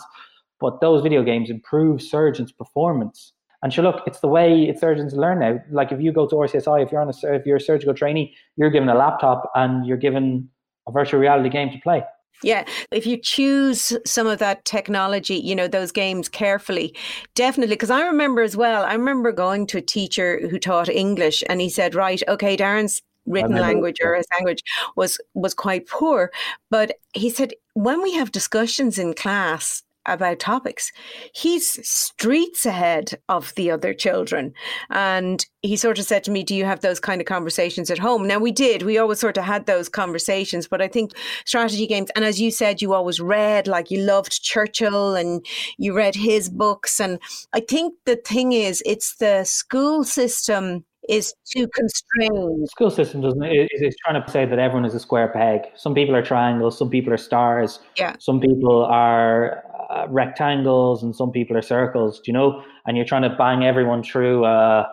[0.60, 3.34] But those video games improve surgeons' performance.
[3.64, 5.60] And sure, look, it's the way surgeons learn now.
[5.72, 8.36] Like if you go to RCSI, if you're on a, if you're a surgical trainee,
[8.56, 10.50] you're given a laptop and you're given
[10.88, 12.04] a virtual reality game to play.
[12.42, 16.96] Yeah, if you choose some of that technology, you know, those games carefully,
[17.36, 17.76] definitely.
[17.76, 21.62] Because I remember as well, I remember going to a teacher who taught English and
[21.62, 24.62] he said, right, okay, Darren's written language or his language
[24.96, 26.30] was was quite poor
[26.70, 30.92] but he said when we have discussions in class about topics.
[31.34, 34.54] He's streets ahead of the other children.
[34.90, 38.00] And he sort of said to me, Do you have those kind of conversations at
[38.00, 38.28] home?
[38.28, 38.84] Now, we did.
[38.84, 40.68] We always sort of had those conversations.
[40.68, 41.12] But I think
[41.46, 45.46] strategy games, and as you said, you always read, like you loved Churchill and
[45.78, 47.00] you read his books.
[47.00, 47.20] And
[47.54, 52.64] I think the thing is, it's the school system is too constrained.
[52.64, 55.62] The school system doesn't is, is trying to say that everyone is a square peg.
[55.76, 57.80] Some people are triangles, some people are stars.
[57.98, 58.16] Yeah.
[58.20, 59.64] Some people are
[59.94, 62.64] uh, rectangles and some people are circles, do you know?
[62.86, 64.88] And you're trying to bang everyone through uh,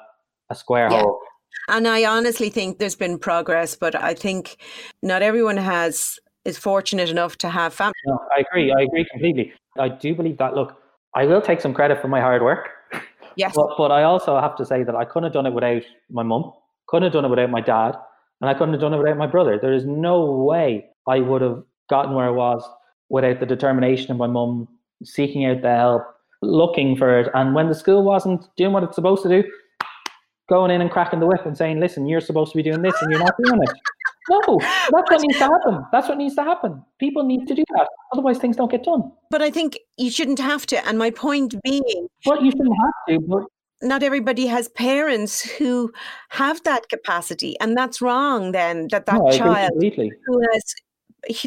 [0.51, 1.01] a square yeah.
[1.01, 1.19] hole.
[1.69, 4.57] And I honestly think there's been progress, but I think
[5.03, 7.93] not everyone has is fortunate enough to have family.
[8.07, 8.73] No, I agree.
[8.73, 9.53] I agree completely.
[9.79, 10.55] I do believe that.
[10.55, 10.77] Look,
[11.15, 12.69] I will take some credit for my hard work.
[13.37, 13.53] Yes.
[13.55, 16.23] But, but I also have to say that I couldn't have done it without my
[16.23, 16.53] mum,
[16.89, 17.95] couldn't have done it without my dad,
[18.41, 19.59] and I couldn't have done it without my brother.
[19.61, 22.69] There is no way I would have gotten where I was
[23.09, 24.69] without the determination of my mum
[25.03, 26.03] seeking out the help,
[26.43, 27.31] looking for it.
[27.35, 29.45] And when the school wasn't doing what it's supposed to do,
[30.49, 32.95] going in and cracking the whip and saying, listen, you're supposed to be doing this
[33.01, 33.71] and you're not doing it.
[34.29, 34.59] No,
[34.91, 35.85] that's what needs to happen.
[35.93, 36.85] That's what needs to happen.
[36.99, 37.89] People need to do that.
[38.13, 39.11] Otherwise, things don't get done.
[39.31, 40.87] But I think you shouldn't have to.
[40.87, 43.27] And my point being, well, you shouldn't have to.
[43.27, 43.43] But
[43.83, 45.93] not everybody has parents who
[46.31, 48.53] have that capacity, and that's wrong.
[48.53, 50.75] Then that that no, child who has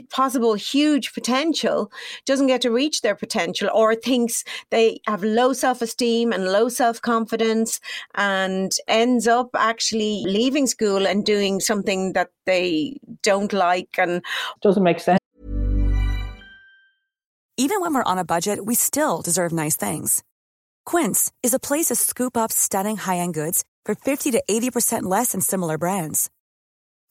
[0.09, 1.91] possible huge potential
[2.25, 7.79] doesn't get to reach their potential or thinks they have low self-esteem and low self-confidence
[8.15, 14.21] and ends up actually leaving school and doing something that they don't like and
[14.61, 15.19] doesn't make sense.
[17.55, 20.23] Even when we're on a budget we still deserve nice things.
[20.85, 25.31] Quince is a place to scoop up stunning high-end goods for 50 to 80% less
[25.31, 26.29] than similar brands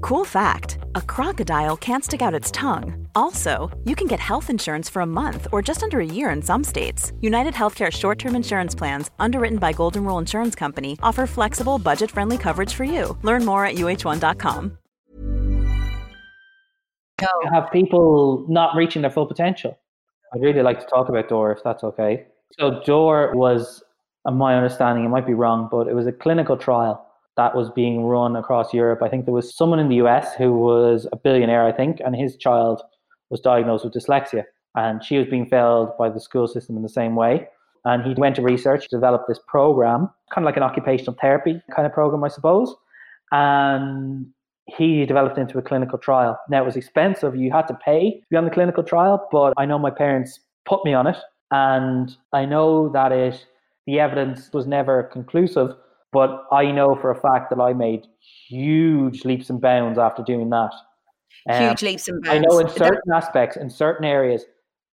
[0.00, 3.06] Cool fact: A crocodile can't stick out its tongue.
[3.14, 6.42] Also, you can get health insurance for a month or just under a year in
[6.42, 7.12] some states.
[7.20, 12.74] United Healthcare short-term insurance plans, underwritten by Golden Rule Insurance Company, offer flexible, budget-friendly coverage
[12.74, 13.16] for you.
[13.22, 14.78] Learn more at uh1.com.
[17.20, 19.78] You have people not reaching their full potential.
[20.34, 22.26] I'd really like to talk about Dore, if that's okay.
[22.58, 23.82] So Dore was,
[24.26, 27.70] in my understanding, it might be wrong, but it was a clinical trial that was
[27.70, 29.02] being run across Europe.
[29.02, 32.14] I think there was someone in the US who was a billionaire, I think, and
[32.14, 32.82] his child
[33.30, 34.44] was diagnosed with dyslexia.
[34.74, 37.48] And she was being failed by the school system in the same way.
[37.84, 41.86] And he went to research, developed this program, kind of like an occupational therapy kind
[41.86, 42.74] of program, I suppose.
[43.32, 44.26] And
[44.66, 46.38] he developed into a clinical trial.
[46.48, 47.34] Now it was expensive.
[47.34, 50.40] You had to pay to be on the clinical trial, but I know my parents
[50.64, 51.16] put me on it.
[51.50, 53.46] And I know that it
[53.86, 55.74] the evidence was never conclusive,
[56.12, 58.06] but I know for a fact that I made
[58.48, 60.72] huge leaps and bounds after doing that.
[61.48, 62.36] Um, huge leaps and bounds.
[62.36, 64.44] I know in certain aspects, in certain areas,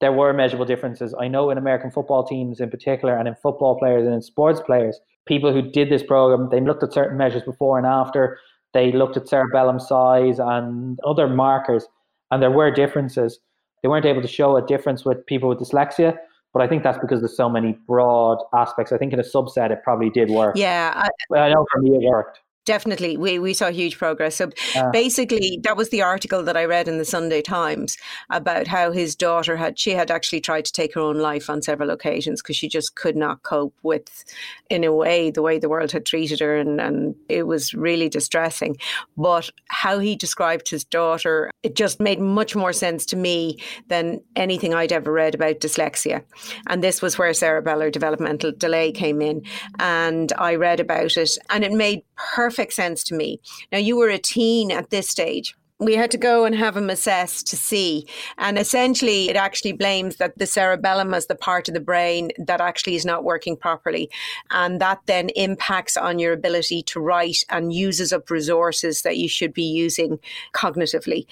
[0.01, 1.15] there were measurable differences.
[1.19, 4.61] I know in American football teams in particular, and in football players and in sports
[4.61, 8.39] players, people who did this program, they looked at certain measures before and after.
[8.75, 11.87] They looked at cerebellum size and other markers,
[12.31, 13.39] and there were differences.
[13.83, 16.19] They weren't able to show a difference with people with dyslexia,
[16.55, 18.93] but I think that's because there's so many broad aspects.
[18.93, 20.57] I think in a subset, it probably did work.
[20.57, 22.41] Yeah, I, I know for me it worked.
[22.65, 24.37] Definitely, we, we saw huge progress.
[24.37, 27.99] So uh, basically, that was the article that I read in the Sunday Times
[28.31, 31.61] about how his daughter had she had actually tried to take her own life on
[31.61, 34.25] several occasions because she just could not cope with,
[34.71, 38.09] in a way, the way the world had treated her, and and it was really
[38.09, 38.79] distressing.
[39.15, 44.23] But how he described his daughter, it just made much more sense to me than
[44.37, 46.23] anything I'd ever read about dyslexia,
[46.69, 49.43] and this was where cerebellar developmental delay came in,
[49.79, 53.41] and I read about it, and it made perfect perfect sense to me.
[53.73, 56.89] Now, you were a teen at this stage we had to go and have him
[56.89, 58.07] assessed to see.
[58.39, 62.61] And essentially, it actually blames that the cerebellum as the part of the brain that
[62.61, 64.09] actually is not working properly.
[64.51, 69.29] And that then impacts on your ability to write and uses up resources that you
[69.29, 70.21] should be using
[70.53, 71.27] cognitively.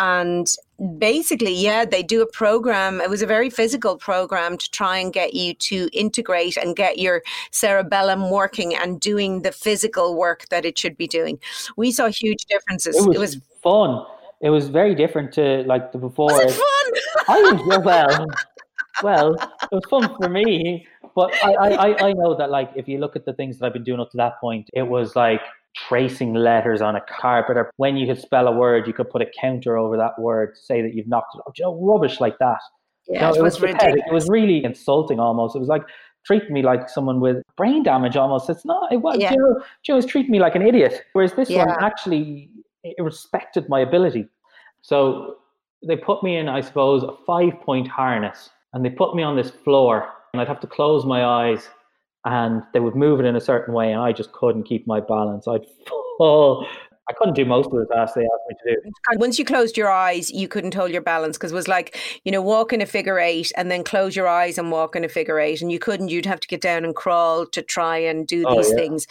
[0.00, 0.46] And
[0.98, 3.00] basically, yeah, they do a program.
[3.00, 7.00] It was a very physical program to try and get you to integrate and get
[7.00, 11.40] your cerebellum working and doing the physical work that it should be doing.
[11.76, 12.94] We saw huge differences.
[12.96, 14.04] It was, it was fun.
[14.40, 16.32] It was very different to like the before.
[16.32, 17.36] Was it fun?
[17.36, 18.26] I was well.
[19.02, 22.98] Well, it was fun for me, but I, I, I know that like if you
[22.98, 25.40] look at the things that I've been doing up to that point, it was like
[25.76, 29.22] tracing letters on a carpet, or when you could spell a word, you could put
[29.22, 31.42] a counter over that word to say that you've knocked it.
[31.46, 32.58] Oh, you know, rubbish like that.
[33.06, 34.02] Yeah, you know, it, was, ridiculous.
[34.06, 35.56] It was really insulting almost.
[35.56, 35.82] It was like
[36.26, 38.50] treating me like someone with brain damage almost.
[38.50, 38.92] It's not.
[38.92, 39.18] It was.
[39.18, 39.32] Yeah.
[39.32, 41.04] You know, you know, treating me like an idiot.
[41.12, 41.64] Whereas this yeah.
[41.64, 42.50] one actually
[42.96, 44.28] it respected my ability.
[44.80, 45.36] So
[45.86, 49.36] they put me in, I suppose, a five point harness, and they put me on
[49.36, 51.68] this floor, and I'd have to close my eyes
[52.24, 55.00] and they would move it in a certain way, and I just couldn't keep my
[55.00, 55.46] balance.
[55.48, 55.66] I'd
[56.18, 56.66] fall.
[57.10, 58.92] I couldn't do most of the tasks they asked me to do.
[59.08, 61.96] And Once you closed your eyes, you couldn't hold your balance because it was like,
[62.24, 65.04] you know, walk in a figure eight and then close your eyes and walk in
[65.04, 65.62] a figure eight.
[65.62, 68.56] And you couldn't, you'd have to get down and crawl to try and do oh,
[68.56, 68.76] these yeah.
[68.76, 69.06] things.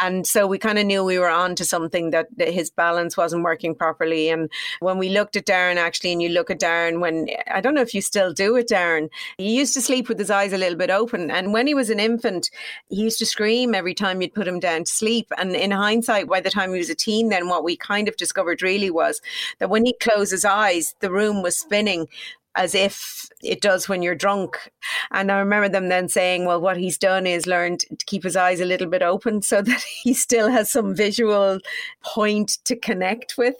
[0.00, 3.16] And so we kind of knew we were on to something that, that, his balance
[3.16, 4.28] wasn't working properly.
[4.28, 7.74] And when we looked at Darren, actually, and you look at Darren when I don't
[7.74, 9.08] know if you still do it, Darren,
[9.38, 11.30] he used to sleep with his eyes a little bit open.
[11.30, 12.50] And when he was an infant,
[12.88, 15.30] he used to scream every time you'd put him down to sleep.
[15.38, 18.16] And in hindsight, by the time he was a teen, then what we kind of
[18.16, 19.20] discovered really was
[19.58, 22.08] that when he closed his eyes, the room was spinning
[22.56, 24.70] as if it does when you're drunk.
[25.10, 28.36] And I remember them then saying, well, what he's done is learned to keep his
[28.36, 31.58] eyes a little bit open so that he still has some visual
[32.02, 33.56] point to connect with.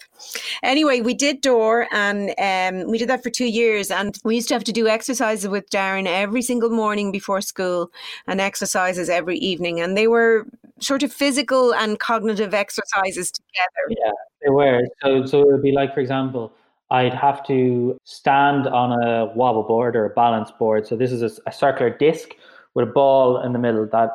[0.63, 3.91] Anyway, we did Dore and um, we did that for two years.
[3.91, 7.91] And we used to have to do exercises with Darren every single morning before school
[8.27, 9.81] and exercises every evening.
[9.81, 10.47] And they were
[10.81, 14.01] sort of physical and cognitive exercises together.
[14.05, 14.83] Yeah, they were.
[15.03, 16.53] So, so it would be like, for example,
[16.91, 20.87] I'd have to stand on a wobble board or a balance board.
[20.87, 22.31] So this is a, a, circular disc
[22.75, 24.11] with a ball in the middle that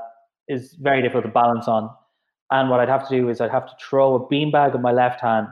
[0.48, 1.90] is very difficult to balance on.
[2.52, 4.92] And what I'd have to do is I'd have to throw a beanbag with my
[4.92, 5.48] left hand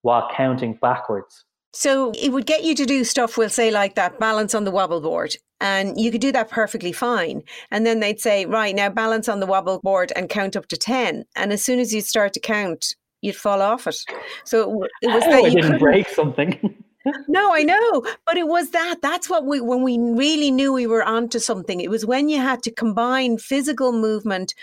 [0.00, 1.44] while counting backwards.
[1.74, 4.70] So it would get you to do stuff, we'll say, like that balance on the
[4.70, 5.36] wobble board.
[5.60, 7.42] And you could do that perfectly fine.
[7.70, 10.76] And then they'd say, right, now balance on the wobble board and count up to
[10.76, 11.24] 10.
[11.36, 14.04] And as soon as you start to count, you'd fall off it.
[14.44, 16.76] So it was oh, that you didn't break something.
[17.28, 18.96] no, I know, but it was that.
[19.02, 21.80] That's what we when we really knew we were onto something.
[21.80, 24.54] It was when you had to combine physical movement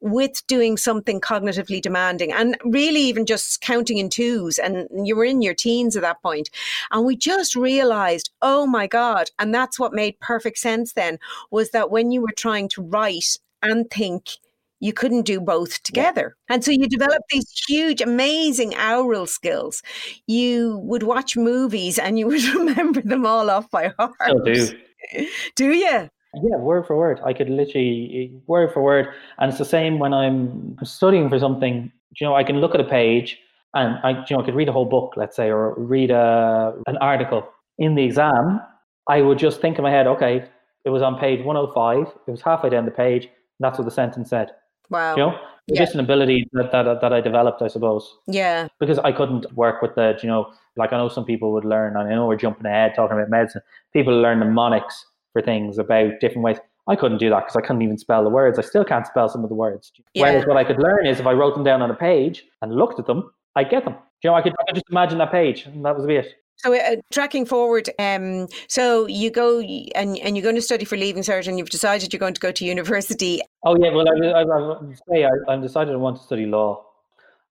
[0.00, 5.24] with doing something cognitively demanding and really even just counting in twos and you were
[5.24, 6.50] in your teens at that point
[6.90, 11.18] and we just realized oh my god and that's what made perfect sense then
[11.50, 14.28] was that when you were trying to write and think
[14.84, 16.36] you couldn't do both together.
[16.36, 16.54] Yeah.
[16.54, 19.82] And so you developed these huge, amazing aural skills.
[20.26, 24.14] You would watch movies and you would remember them all off by heart.
[24.20, 24.78] Still do.
[25.56, 26.10] do you?
[26.34, 27.18] Yeah, word for word.
[27.24, 29.08] I could literally eh, word for word.
[29.38, 31.90] And it's the same when I'm studying for something.
[32.20, 33.38] You know, I can look at a page
[33.72, 36.74] and I, you know, I could read a whole book, let's say, or read a,
[36.86, 37.48] an article.
[37.78, 38.60] In the exam,
[39.08, 40.44] I would just think in my head, okay,
[40.84, 42.14] it was on page 105.
[42.26, 43.30] It was halfway down the page.
[43.60, 44.50] that's what the sentence said
[44.90, 45.16] Wow.
[45.16, 45.84] You know, it's Yeah.
[45.84, 48.68] just an ability that, that that I developed, I suppose, Yeah.
[48.80, 51.96] because I couldn't work with the, you know, like I know some people would learn,
[51.96, 53.62] and I know we're jumping ahead talking about medicine.
[53.92, 56.58] People learn mnemonics for things about different ways.
[56.86, 58.58] I couldn't do that because I couldn't even spell the words.
[58.58, 59.90] I still can't spell some of the words.
[60.14, 62.74] Whereas what I could learn is if I wrote them down on a page and
[62.76, 63.94] looked at them, I get them.
[64.22, 66.34] You know, I could, I could just imagine that page, and that was it.
[66.56, 70.96] So uh, tracking forward, um, so you go and and you're going to study for
[70.96, 73.42] leaving cert, and you've decided you're going to go to university.
[73.64, 76.84] Oh yeah, well, I, I, I say I, I decided I want to study law.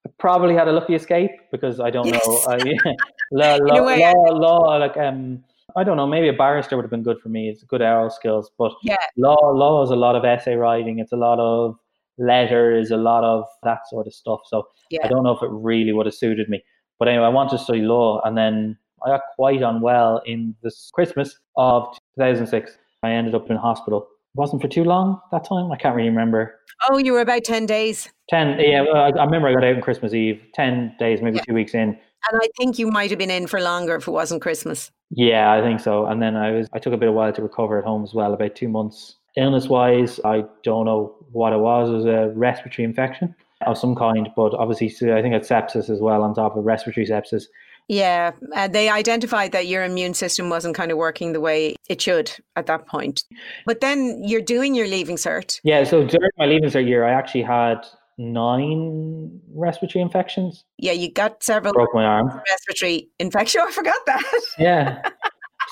[0.06, 2.44] I probably had a lucky escape because I don't know.
[2.48, 2.58] I,
[3.32, 5.44] law, law, way, law, law, like um,
[5.76, 6.08] I don't know.
[6.08, 7.50] Maybe a barrister would have been good for me.
[7.50, 8.98] It's good oral skills, but Yeah.
[9.18, 11.00] law, law is a lot of essay writing.
[11.00, 11.78] It's a lot of
[12.18, 14.42] letters, a lot of that sort of stuff.
[14.46, 15.00] So Yeah.
[15.04, 16.64] I don't know if it really would have suited me.
[17.00, 20.90] But anyway, I wanted to study law, and then I got quite unwell in this
[20.94, 21.88] Christmas of
[22.18, 22.78] 2006.
[23.04, 24.02] I ended up in hospital.
[24.36, 25.72] It wasn't for too long that time.
[25.72, 26.56] I can't really remember.
[26.90, 29.82] Oh, you were about ten days, 10 yeah I, I remember i got out on
[29.82, 31.44] christmas eve 10 days maybe Yeah.
[31.48, 34.12] two weeks in and I think you might have been in for longer if it
[34.12, 34.92] wasn't Christmas.
[35.12, 37.42] yeah i think so and then i was i took a bit of while to
[37.42, 41.60] recover at home as well about two months illness wise i don't know what it
[41.60, 43.36] was it was a respiratory infection
[43.66, 47.06] of some kind but obviously i think it's sepsis as well on top of respiratory
[47.06, 47.44] sepsis
[47.90, 52.02] Yeah, uh, they identified that your immune system wasn't kind of working the way it
[52.02, 53.24] should at that point.
[53.66, 55.60] But then you're doing your leaving cert.
[55.64, 57.80] yeah so during my leaving cert year i actually had
[58.18, 63.62] nine respiratory infections Yeah, you got several broke my arm respiratory infection.
[63.68, 64.24] I forgot that.
[64.58, 65.02] Yeah.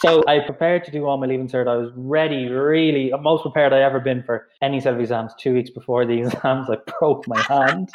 [0.03, 1.67] So I prepared to do all my leaving cert.
[1.67, 5.31] I was ready, really, most prepared I ever been for any set of exams.
[5.39, 7.87] Two weeks before the exams, I broke my hand.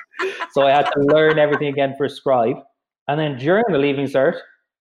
[0.53, 2.59] so I had to learn everything again for a scribe.
[3.09, 4.39] And then during the leaving cert,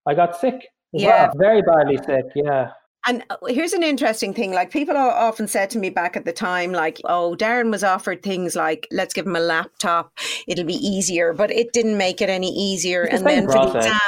[0.07, 1.25] I got sick Yeah.
[1.25, 1.33] well.
[1.37, 2.71] Very badly sick, yeah.
[3.07, 4.51] And uh, here's an interesting thing.
[4.51, 8.23] Like people often said to me back at the time, like, oh, Darren was offered
[8.23, 10.11] things like, let's give him a laptop.
[10.47, 13.03] It'll be easier, but it didn't make it any easier.
[13.05, 13.99] The And then same for the exam,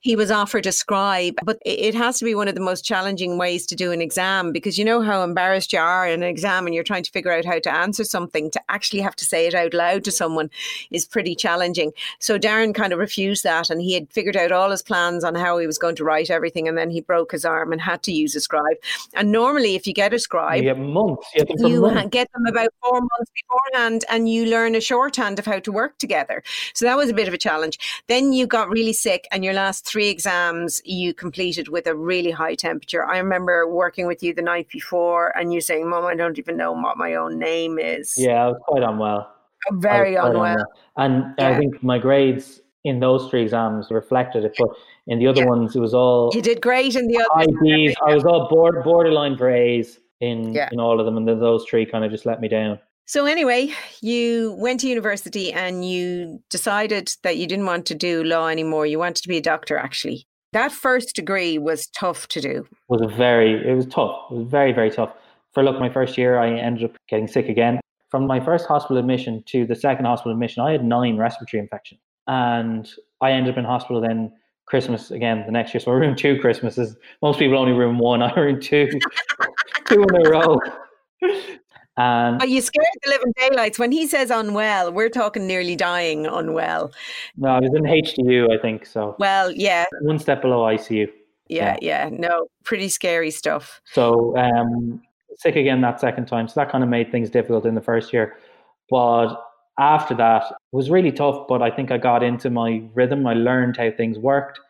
[0.00, 3.38] he was offered a scribe, but it has to be one of the most challenging
[3.38, 6.66] ways to do an exam because you know how embarrassed you are in an exam
[6.66, 8.50] and you're trying to figure out how to answer something.
[8.50, 10.50] To actually have to say it out loud to someone
[10.90, 11.92] is pretty challenging.
[12.18, 15.34] So Darren kind of refused that and he had figured out all his plans on
[15.34, 18.02] how he was going to write everything and then he broke his arm and had
[18.04, 18.76] to use a scribe.
[19.14, 21.26] And normally, if you get a scribe, You get months.
[21.34, 22.08] You, get you months.
[22.10, 25.98] get them about four months beforehand and you learn a shorthand of how to work
[25.98, 26.42] together.
[26.74, 27.78] So that was a bit of a challenge.
[28.08, 32.30] Then you got really sick and your last three exams you completed with a really
[32.30, 33.04] high temperature.
[33.06, 36.56] I remember working with you the night before and you saying, Mom, I don't even
[36.56, 38.14] know what my own name is.
[38.16, 39.32] Yeah, I was quite unwell.
[39.70, 40.64] Oh, very quite unwell.
[40.96, 44.54] And I think my grades in those three exams reflected it.
[44.58, 44.68] But
[45.06, 45.48] in the other Yeah.
[45.48, 47.96] ones, it was all You did great in the other.
[48.06, 50.68] I was all board, borderline for A's in, Yeah.
[50.72, 51.16] in all of them.
[51.16, 52.78] And then those three kind of just let me down.
[53.10, 58.22] So anyway, you went to university and you decided that you didn't want to do
[58.22, 58.86] law anymore.
[58.86, 60.28] You wanted to be a doctor actually.
[60.52, 62.68] That first degree was tough to do.
[62.68, 65.12] It was very it was tough it was very very tough.
[65.54, 67.80] For look my first year i ended up getting sick again.
[68.10, 72.00] From my first hospital admission to the second hospital admission i had nine respiratory infections.
[72.28, 72.88] And
[73.20, 74.30] i ended up in hospital then
[74.66, 75.80] christmas again the next year.
[75.80, 76.96] So i ruined two christmases.
[77.22, 78.22] Most people only ruin one.
[78.28, 78.88] I ruined two
[79.88, 80.60] two in a row
[82.00, 83.78] and Are you scared the living daylights?
[83.78, 86.92] When he says unwell, we're talking nearly dying unwell.
[87.36, 91.08] no i was in hdu i think so Well, yeah, one step below icu
[91.50, 92.08] yeah, yeah.
[92.12, 93.80] No, pretty scary stuff.
[93.84, 95.02] So um,
[95.36, 96.46] sick again that second time.
[96.48, 98.36] So that kind of made things difficult in the first year.
[98.88, 99.34] But
[99.78, 101.48] after that, it was really tough.
[101.48, 103.26] But I think I got into my rhythm.
[103.26, 104.60] I learned how things worked.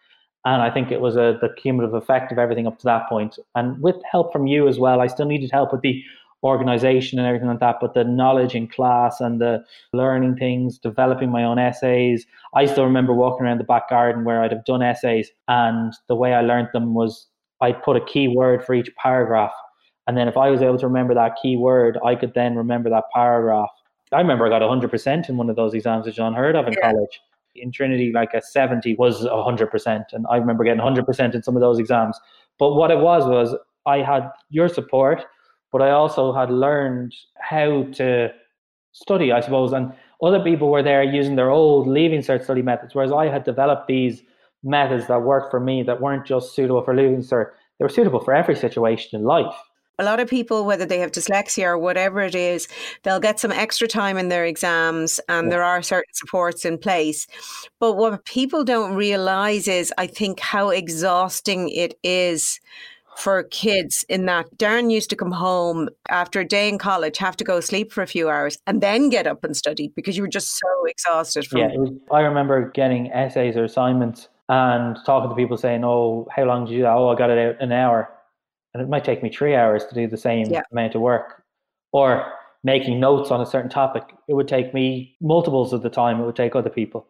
[0.46, 3.38] And I think it was a, the cumulative effect of everything up to that point.
[3.54, 6.02] And with help from you as well, I still needed help with the
[6.42, 7.76] organization and everything like that.
[7.80, 12.26] But the knowledge in class and the learning things, developing my own essays.
[12.54, 15.30] I still remember walking around the back garden where I'd have done essays.
[15.48, 17.26] And the way I learned them was
[17.60, 19.52] I'd put a key word for each paragraph.
[20.06, 22.90] And then if I was able to remember that key word, I could then remember
[22.90, 23.68] that paragraph.
[24.12, 26.72] I remember I got 100% in one of those exams, which is unheard of in
[26.72, 26.92] Yeah.
[26.92, 27.20] college.
[27.54, 30.12] In Trinity, like a 70 was 100%.
[30.12, 32.18] And I remember getting 100% in some of those exams.
[32.58, 35.24] But what it was, was I had your support,
[35.72, 38.32] but I also had learned how to
[38.92, 39.72] study, I suppose.
[39.72, 39.92] And
[40.22, 43.86] other people were there using their old leaving cert study methods, whereas I had developed
[43.88, 44.22] these
[44.62, 47.50] methods that worked for me that weren't just suitable for leaving cert.
[47.78, 49.54] They were suitable for every situation in life.
[49.98, 52.68] A lot of people, whether they have dyslexia or whatever it is,
[53.02, 55.50] they'll get some extra time in their exams and Yeah.
[55.50, 57.26] there are certain supports in place.
[57.78, 62.60] But what people don't realize is, I think, how exhausting it is
[63.16, 67.36] for kids in that Darren used to come home after a day in college, have
[67.36, 70.22] to go sleep for a few hours, and then get up and study because you
[70.22, 71.46] were just so exhausted.
[71.46, 76.26] From- yeah, was, I remember getting essays or assignments and talking to people saying, "Oh,
[76.34, 76.94] how long did you do that?
[76.94, 78.10] Oh, I got it out an hour,"
[78.74, 80.62] and it might take me three hours to do the same yeah.
[80.72, 81.42] amount of work.
[81.92, 82.32] Or
[82.62, 86.26] making notes on a certain topic, it would take me multiples of the time it
[86.26, 87.06] would take other people.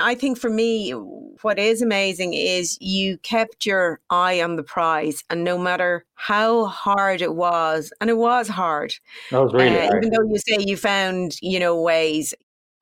[0.00, 5.24] I think for me, what is amazing is you kept your eye on the prize,
[5.30, 8.94] and no matter how hard it was, and it was hard.
[9.30, 12.34] That was really uh, Even though you say you found, you know, ways.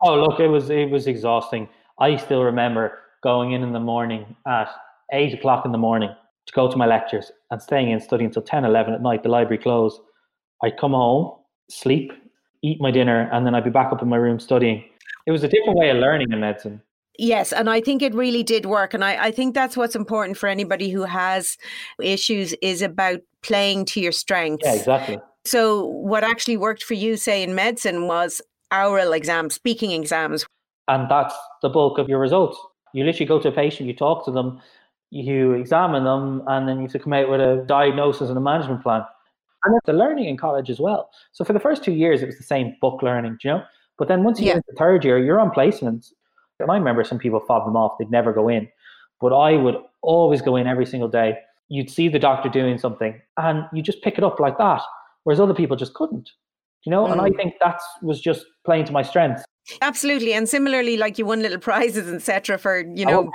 [0.02, 1.68] Oh, look, it was it was exhausting.
[1.98, 4.70] I still remember going in in the morning at
[5.12, 6.10] eight o'clock in the morning
[6.46, 9.22] to go to my lectures and staying in studying until 10, 11 at night.
[9.22, 10.00] The library closed.
[10.62, 11.36] I'd come home,
[11.68, 12.12] sleep,
[12.62, 14.84] eat my dinner, and then I'd be back up in my room studying.
[15.30, 16.82] It was a different way of learning in medicine.
[17.16, 18.94] Yes, and I think it really did work.
[18.94, 21.56] And I, I think that's what's important for anybody who has
[22.02, 24.66] issues is about playing to your strengths.
[24.66, 25.20] Yeah, exactly.
[25.44, 28.42] So what actually worked for you, say in medicine, was
[28.74, 30.44] oral exams, speaking exams.
[30.88, 32.58] And that's the bulk of your results.
[32.92, 34.60] You literally go to a patient, you talk to them,
[35.10, 38.40] you examine them, and then you have to come out with a diagnosis and a
[38.40, 39.04] management plan.
[39.62, 41.08] And the learning in college as well.
[41.30, 43.62] So for the first two years, it was the same book learning, you know?
[44.00, 44.54] But then once you yeah.
[44.54, 46.10] get into third year, you're on placements.
[46.58, 48.66] And I remember some people fob them off, they'd never go in.
[49.20, 51.36] But I would always go in every single day.
[51.68, 54.80] You'd see the doctor doing something and you just pick it up like that.
[55.24, 56.30] Whereas other people just couldn't.
[56.84, 57.12] You know, mm.
[57.12, 57.36] and I mm.
[57.36, 59.44] think that was just playing to my strengths.
[59.82, 63.30] Absolutely, and similarly, like you won little prizes, etc., for you know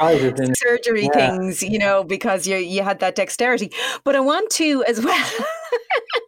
[0.57, 1.11] surgery yeah.
[1.11, 3.71] things, you know, because you you had that dexterity.
[4.03, 5.31] But I want to as well.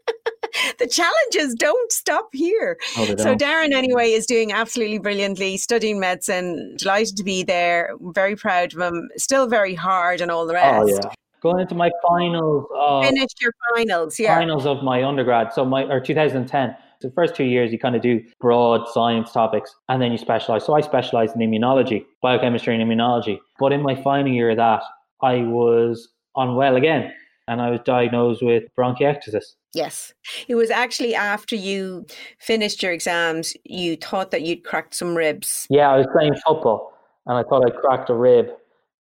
[0.79, 2.77] the challenges don't stop here.
[2.97, 6.75] Oh, so Darren, anyway, is doing absolutely brilliantly, studying medicine.
[6.77, 7.91] Delighted to be there.
[8.01, 9.09] Very proud of him.
[9.17, 10.99] Still very hard and all the oh, rest.
[11.03, 11.13] Oh yeah.
[11.41, 12.65] Going into my finals.
[12.75, 14.35] Of, Finished your finals, yeah.
[14.35, 15.53] Finals of my undergrad.
[15.53, 16.75] So my or 2010.
[16.99, 20.65] The first two years, you kind of do broad science topics and then you specialize.
[20.65, 23.37] So I specialized in immunology, biochemistry, and immunology.
[23.59, 24.81] But in my final year of that,
[25.21, 27.13] I was unwell again
[27.47, 29.43] and I was diagnosed with bronchiectasis.
[29.73, 30.13] Yes.
[30.47, 32.05] It was actually after you
[32.39, 35.67] finished your exams, you thought that you'd cracked some ribs.
[35.69, 36.93] Yeah, I was playing football
[37.25, 38.47] and I thought I'd cracked a rib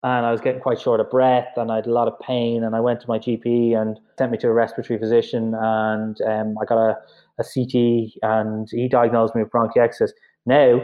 [0.03, 2.63] and I was getting quite short of breath and I had a lot of pain
[2.63, 6.55] and I went to my GP and sent me to a respiratory physician and um,
[6.61, 6.97] I got a,
[7.39, 10.11] a CT and he diagnosed me with bronchiectasis.
[10.45, 10.81] Now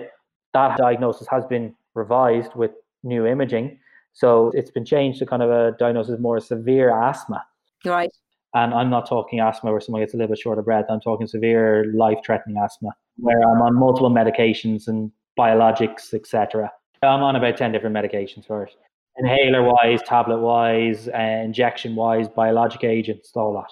[0.54, 2.72] that diagnosis has been revised with
[3.04, 3.80] new imaging.
[4.14, 7.46] So it's been changed to kind of a diagnosis more severe asthma.
[7.86, 8.12] Right.
[8.54, 10.86] And I'm not talking asthma where someone gets a little bit short of breath.
[10.90, 16.72] I'm talking severe life threatening asthma where I'm on multiple medications and biologics, etc.
[17.04, 18.72] I'm on about 10 different medications for it
[19.18, 23.72] inhaler wise, tablet wise, uh, injection wise, biologic agents, all that.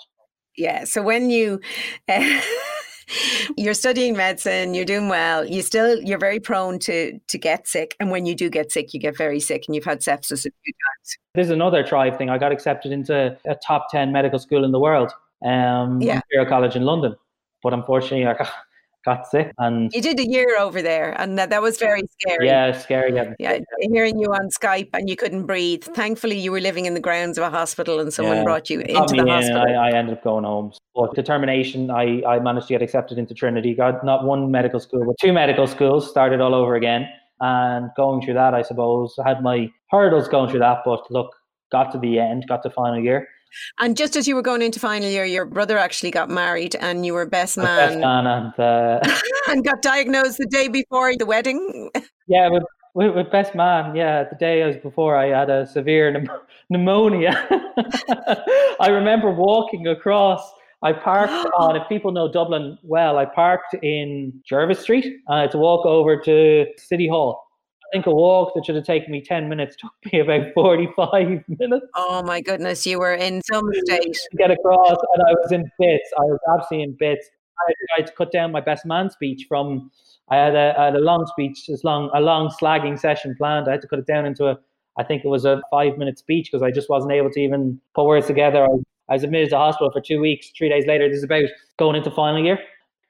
[0.57, 0.83] Yeah.
[0.85, 1.61] So when you.
[2.07, 2.41] Uh,
[3.57, 7.95] you're studying medicine you're doing well you still you're very prone to to get sick
[7.99, 10.51] and when you do get sick you get very sick and you've had sepsis a
[10.63, 14.63] few times there's another thrive thing i got accepted into a top 10 medical school
[14.63, 15.11] in the world
[15.45, 16.15] um yeah.
[16.15, 17.15] imperial college in london
[17.61, 18.49] but unfortunately i got
[19.05, 22.47] got sick and you did a year over there and that, that was very scary.
[22.47, 23.33] Yeah scary yeah.
[23.39, 25.83] yeah hearing you on skype and you couldn't breathe.
[25.83, 28.43] Thankfully you were living in the grounds of a hospital and someone yeah.
[28.43, 29.61] brought you into the hospital.
[29.61, 30.73] I, I, ended up going home.
[30.95, 33.75] But determination I, I managed to get accepted into trinity.
[33.75, 37.07] Got not one medical school but two medical schools started all over again.
[37.39, 41.35] And going through that i suppose I had my hurdles going through that but look
[41.69, 43.27] got to the end got to final year
[43.79, 47.05] and just as you were going into final year, your brother actually got married, and
[47.05, 47.89] you were best man.
[47.89, 48.99] Best man, and uh...
[49.49, 51.89] and got diagnosed the day before the wedding.
[52.27, 53.95] Yeah, with, with, with best man.
[53.95, 56.25] Yeah, the day as before, I had a severe
[56.69, 57.47] pneumonia.
[58.79, 60.41] I remember walking across.
[60.83, 65.21] I parked on, if people know Dublin well, I parked in Jervis Street.
[65.29, 67.44] Had to walk over to City Hall
[67.95, 71.85] think a walk that should have taken me 10 minutes took me about 45 minutes.
[71.95, 74.13] Oh my goodness, you were in some state.
[74.31, 76.09] To get across, and I was in bits.
[76.17, 77.29] I was absolutely in bits.
[77.67, 79.89] I tried to cut down my best man speech from,
[80.29, 83.67] I had a, I had a long speech, as long, a long slagging session planned.
[83.69, 84.57] I had to cut it down into a,
[84.97, 87.79] I think it was a five minute speech because I just wasn't able to even
[87.93, 88.65] put words together.
[88.65, 88.75] I,
[89.07, 90.51] I was admitted to hospital for two weeks.
[90.57, 91.45] Three days later, this is about
[91.77, 92.59] going into final year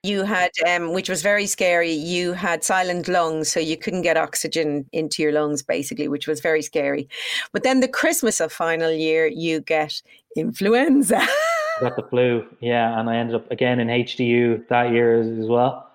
[0.05, 4.17] you had, um, which was very scary, you had silent lungs, so you couldn't get
[4.17, 7.09] oxygen into your lungs, basically, which was very scary.
[7.51, 10.01] But then the Christmas of final year, you get
[10.35, 11.25] influenza.
[11.81, 15.47] got the flu, yeah, and I ended up again in HDU that year as, as
[15.47, 15.89] well.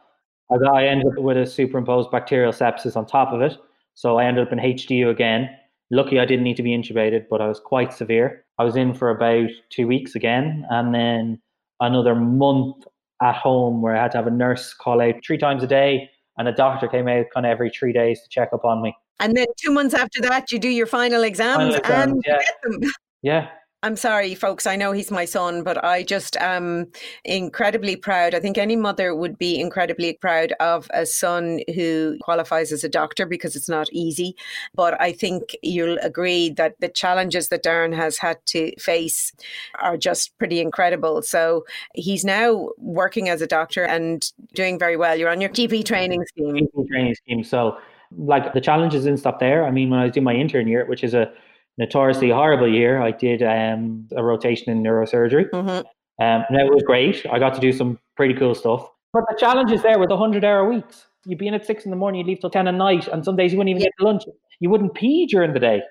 [0.50, 3.56] I ended up with a superimposed bacterial sepsis on top of it,
[3.94, 5.48] so I ended up in HDU again.
[5.92, 8.44] Lucky I didn't need to be intubated, but I was quite severe.
[8.58, 11.40] I was in for about two weeks again, and then
[11.80, 12.84] another month
[13.22, 16.10] at home where I had to have a nurse call out three times a day,
[16.38, 18.94] and a doctor came out kind of every three days to check up on me.
[19.20, 22.38] And then two months after that, you do your final exams, final exams and yeah.
[22.38, 22.90] get them.
[23.22, 23.48] Yeah,
[23.82, 24.66] I'm sorry, folks.
[24.66, 26.88] I know he's my son, but I just am
[27.24, 28.34] incredibly proud.
[28.34, 32.90] I think any mother would be incredibly proud of a son who qualifies as a
[32.90, 34.36] doctor because it's not easy.
[34.74, 39.32] But I think you'll agree that the challenges that Darren has had to face
[39.80, 41.22] are just pretty incredible.
[41.22, 41.64] So
[41.94, 45.16] he's now working as a doctor and doing very well.
[45.16, 46.68] You're on your GP training scheme.
[46.90, 47.44] Training scheme.
[47.44, 47.78] So,
[48.18, 49.64] like the challenges didn't stop there.
[49.64, 51.32] I mean, when I was doing my intern year, which is a
[51.78, 53.00] notoriously horrible year.
[53.00, 55.50] I did um, a rotation in neurosurgery.
[55.50, 55.68] Mm-hmm.
[55.68, 57.24] Um, and it was great.
[57.30, 58.88] I got to do some pretty cool stuff.
[59.12, 61.06] But the challenge is there with the 100 hour weeks.
[61.24, 63.24] You'd be in at six in the morning, you'd leave till 10 at night, and
[63.24, 63.88] some days you wouldn't even yeah.
[63.98, 64.22] get lunch.
[64.60, 65.82] You wouldn't pee during the day.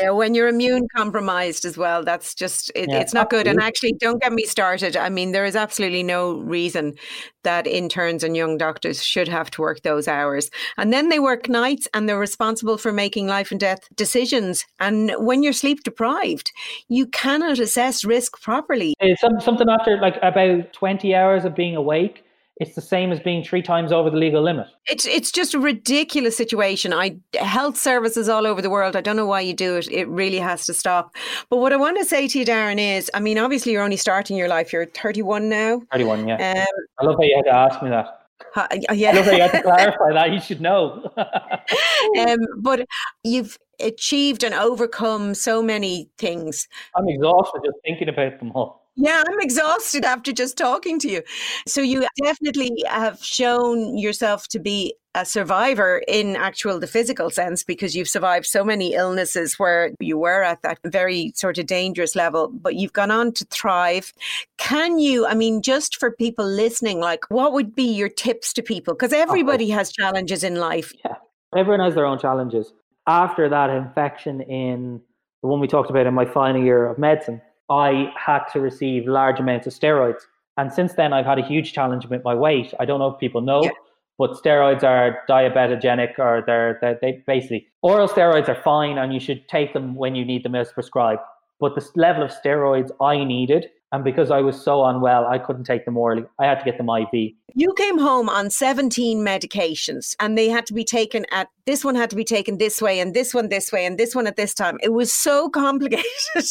[0.00, 3.50] Yeah, when you're immune compromised as well, that's just it, yeah, it's not absolutely.
[3.50, 3.50] good.
[3.50, 4.96] And actually, don't get me started.
[4.96, 6.94] I mean, there is absolutely no reason
[7.42, 10.50] that interns and young doctors should have to work those hours.
[10.76, 14.66] And then they work nights, and they're responsible for making life and death decisions.
[14.78, 16.52] And when you're sleep deprived,
[16.88, 18.94] you cannot assess risk properly.
[19.00, 22.24] It's something after like about twenty hours of being awake
[22.60, 24.66] it's the same as being three times over the legal limit.
[24.86, 26.92] It's it's just a ridiculous situation.
[26.92, 28.96] I health services all over the world.
[28.96, 29.88] I don't know why you do it.
[29.90, 31.14] It really has to stop.
[31.50, 33.96] But what I want to say to you, Darren, is I mean, obviously you're only
[33.96, 34.72] starting your life.
[34.72, 35.82] You're 31 now.
[35.92, 36.34] 31, yeah.
[36.34, 36.66] Um,
[37.00, 38.14] I love how you had to ask me that.
[38.54, 39.10] Uh, yeah.
[39.10, 40.32] I love how you had to clarify that.
[40.32, 41.12] You should know.
[41.16, 42.86] um, but
[43.22, 46.66] you've achieved and overcome so many things.
[46.96, 48.87] I'm exhausted just thinking about them all.
[49.00, 51.22] Yeah, I'm exhausted after just talking to you.
[51.68, 57.62] So you definitely have shown yourself to be a survivor in actual the physical sense
[57.62, 62.16] because you've survived so many illnesses where you were at that very sort of dangerous
[62.16, 64.12] level, but you've gone on to thrive.
[64.58, 68.62] Can you, I mean, just for people listening, like what would be your tips to
[68.62, 68.94] people?
[68.94, 70.92] Because everybody has challenges in life.
[71.04, 71.14] Yeah,
[71.56, 72.72] everyone has their own challenges.
[73.06, 75.00] After that infection in
[75.42, 77.40] the one we talked about in my final year of medicine,
[77.70, 80.22] I had to receive large amounts of steroids.
[80.56, 82.74] And since then, I've had a huge challenge with my weight.
[82.80, 83.70] I don't know if people know, yeah.
[84.18, 89.20] but steroids are diabetogenic, or they're, they're, they basically oral steroids are fine, and you
[89.20, 91.20] should take them when you need them as prescribed.
[91.60, 95.64] But the level of steroids I needed and because I was so unwell, I couldn't
[95.64, 96.24] take them orally.
[96.38, 97.32] I had to get them IV.
[97.54, 101.94] You came home on 17 medications and they had to be taken at this one
[101.94, 104.36] had to be taken this way and this one this way and this one at
[104.36, 104.78] this time.
[104.82, 106.04] It was so complicated.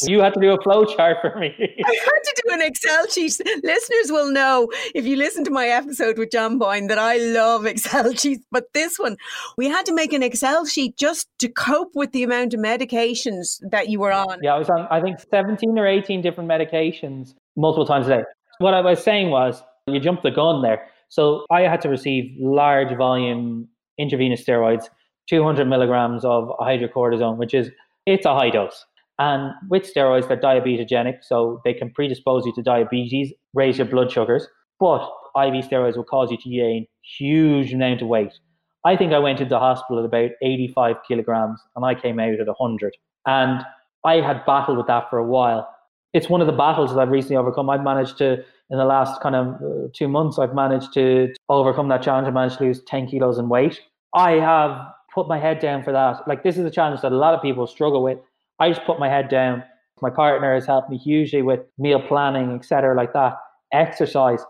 [0.04, 1.56] You had to do a flow chart for me.
[1.60, 3.36] I had to do an Excel sheet.
[3.64, 7.66] Listeners will know if you listen to my episode with John Boyne that I love
[7.66, 8.46] Excel sheets.
[8.52, 9.18] But this one,
[9.58, 13.60] we had to make an Excel sheet just to cope with the amount of medications
[13.72, 14.40] that you were on.
[14.44, 18.24] Yeah, I was on, I think, 17 or 18 different medications multiple times a day.
[18.60, 20.88] What I was saying was, you jumped the gun there.
[21.10, 23.68] So I had to receive large volume
[23.98, 24.86] intravenous steroids,
[25.30, 27.70] 200 milligrams of hydrocortisone, which is
[28.06, 28.86] it's a high dose.
[29.20, 34.12] And with steroids, they're diabetogenic, so they can predispose you to diabetes, raise your blood
[34.12, 34.48] sugars.
[34.80, 35.02] But
[35.36, 36.86] IV steroids will cause you to gain
[37.18, 38.34] huge amount of weight.
[38.86, 42.48] I think I went into hospital at about 85 kilograms, and I came out at
[42.48, 42.96] 100.
[43.26, 43.66] And
[44.06, 45.68] I had battled with that for a while
[46.14, 47.70] it's one of the battles that I've recently overcome.
[47.70, 51.40] I've managed to, in the last kind of uh, two months, I've managed to, to
[51.50, 52.28] overcome that challenge.
[52.28, 53.82] I managed to lose 10 kilos in weight.
[54.14, 56.28] I have put my head down for that.
[56.28, 58.20] Like, this is a challenge that a lot of people struggle with.
[58.60, 59.64] I just put my head down.
[60.02, 63.38] My partner has helped me hugely with meal planning, etc., like that.
[63.74, 64.44] Exercise.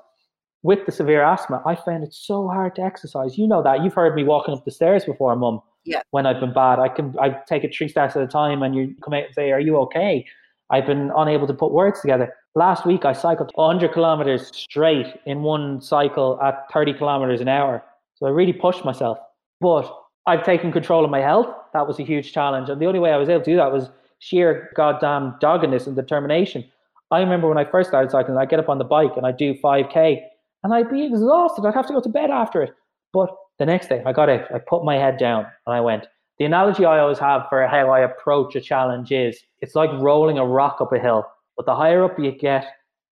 [0.64, 3.38] With the severe asthma, I found it so hard to exercise.
[3.38, 3.84] You know that.
[3.84, 5.62] You've heard me walking up the stairs before, mum.
[5.86, 6.02] Yeah.
[6.12, 8.76] When I've been bad, I can I take it three steps at a time, and
[8.76, 10.26] you come out and say, "Are you okay?"
[10.70, 12.34] I've been unable to put words together.
[12.56, 17.84] Last week, I cycled 100 kilometers straight in one cycle at 30 kilometers an hour.
[18.16, 19.18] So I really pushed myself.
[19.62, 19.92] But
[20.26, 21.48] I've taken control of my health.
[21.74, 22.70] That was a huge challenge.
[22.70, 23.90] And the only way I was able to do that was
[24.20, 26.66] sheer goddamn doggedness and determination.
[27.12, 29.38] I remember when I first started cycling, I'd get up on the bike and I'd
[29.38, 30.22] do 5K
[30.64, 31.66] and I'd be exhausted.
[31.66, 32.74] I'd have to go to bed after it.
[33.14, 36.08] But the next day, I got out, I put my head down and I went,
[36.40, 40.38] the analogy I always have for how I approach a challenge is it's like rolling
[40.38, 41.26] a rock up a hill.
[41.56, 42.66] But the higher up you get,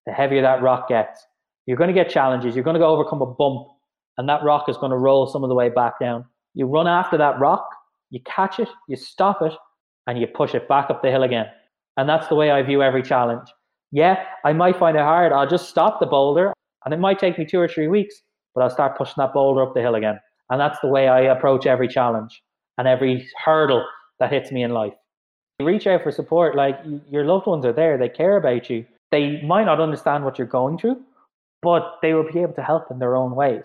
[0.05, 1.25] the heavier that rock gets.
[1.66, 2.55] You're going to get challenges.
[2.55, 3.68] You're going to go overcome a bump,
[4.18, 6.27] and that rock is going to roll some of the way back down.
[6.53, 7.66] You run after that rock,
[8.11, 9.55] you catch it, you stop it,
[10.07, 11.47] and you push it back up the hill again.
[11.97, 13.49] And that's the way I view every challenge.
[13.91, 15.33] Yeah, I might find it hard.
[15.33, 16.53] I'll just stop the boulder,
[16.85, 18.14] and it might take me two or three weeks,
[18.55, 20.20] but I'll start pushing that boulder up the hill again.
[20.51, 22.43] And that's the way I approach every challenge
[22.79, 23.85] and every hurdle
[24.20, 24.95] that hits me in life.
[25.61, 26.57] Reach out for support.
[26.57, 26.79] Like
[27.11, 28.85] your loved ones are there, they care about you.
[29.11, 31.01] They might not understand what you're going through,
[31.62, 33.64] but they will be able to help in their own ways.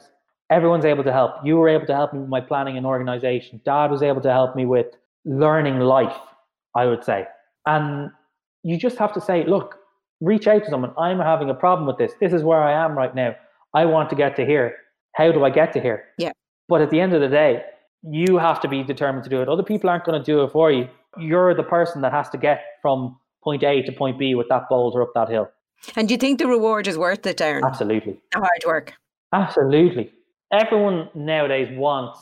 [0.51, 1.33] Everyone's able to help.
[1.43, 3.61] You were able to help me with my planning and organization.
[3.65, 4.87] Dad was able to help me with
[5.25, 6.15] learning life,
[6.75, 7.27] I would say.
[7.65, 8.11] And
[8.63, 9.79] you just have to say, look,
[10.21, 10.93] reach out to someone.
[10.97, 12.13] I'm having a problem with this.
[12.19, 13.35] This is where I am right now.
[13.73, 14.75] I want to get to here.
[15.13, 16.05] How do I get to here?
[16.17, 16.31] Yeah.
[16.67, 17.63] But at the end of the day,
[18.03, 19.49] you have to be determined to do it.
[19.49, 20.87] Other people aren't going to do it for you.
[21.17, 24.69] You're the person that has to get from point A to point B with that
[24.69, 25.49] boulder up that hill.
[25.95, 27.63] And do you think the reward is worth it, Darren?
[27.63, 28.19] Absolutely.
[28.31, 28.93] The hard work.
[29.33, 30.11] Absolutely.
[30.51, 32.19] Everyone nowadays wants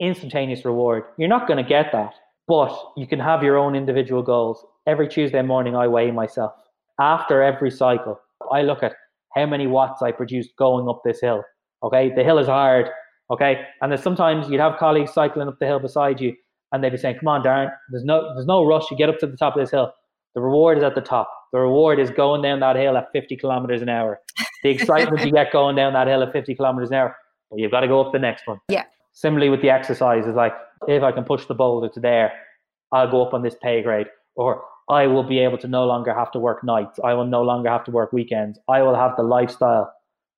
[0.00, 1.04] instantaneous reward.
[1.16, 2.14] You're not going to get that,
[2.48, 4.64] but you can have your own individual goals.
[4.86, 6.52] Every Tuesday morning, I weigh myself.
[7.00, 8.20] After every cycle,
[8.50, 8.94] I look at
[9.34, 11.44] how many watts I produced going up this hill.
[11.82, 12.88] Okay, the hill is hard.
[13.30, 16.34] Okay, and then sometimes you'd have colleagues cycling up the hill beside you,
[16.72, 18.90] and they'd be saying, "Come on, Darren, there's no there's no rush.
[18.90, 19.92] You get up to the top of this hill.
[20.34, 21.30] The reward is at the top.
[21.52, 24.20] The reward is going down that hill at 50 kilometers an hour.
[24.62, 27.16] The excitement you get going down that hill at 50 kilometers an hour,
[27.50, 28.58] but you've got to go up the next one.
[28.68, 28.84] Yeah.
[29.12, 30.52] Similarly with the exercise, is like
[30.86, 32.32] if I can push the boulder to there,
[32.92, 36.14] I'll go up on this pay grade, or I will be able to no longer
[36.14, 37.00] have to work nights.
[37.02, 38.58] I will no longer have to work weekends.
[38.68, 39.92] I will have the lifestyle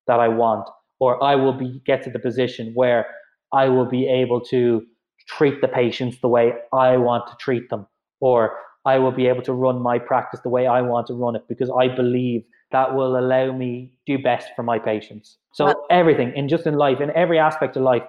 [0.07, 0.67] that I want,
[0.99, 3.07] or I will be get to the position where
[3.53, 4.85] I will be able to
[5.27, 7.87] treat the patients the way I want to treat them,
[8.19, 11.35] or I will be able to run my practice the way I want to run
[11.35, 15.37] it because I believe that will allow me do best for my patients.
[15.53, 18.03] So everything in just in life, in every aspect of life,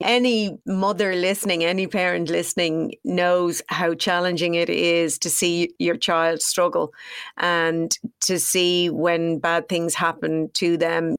[0.00, 6.40] any mother listening, any parent listening knows how challenging it is to see your child
[6.42, 6.92] struggle
[7.36, 11.16] and to see when bad things happen to them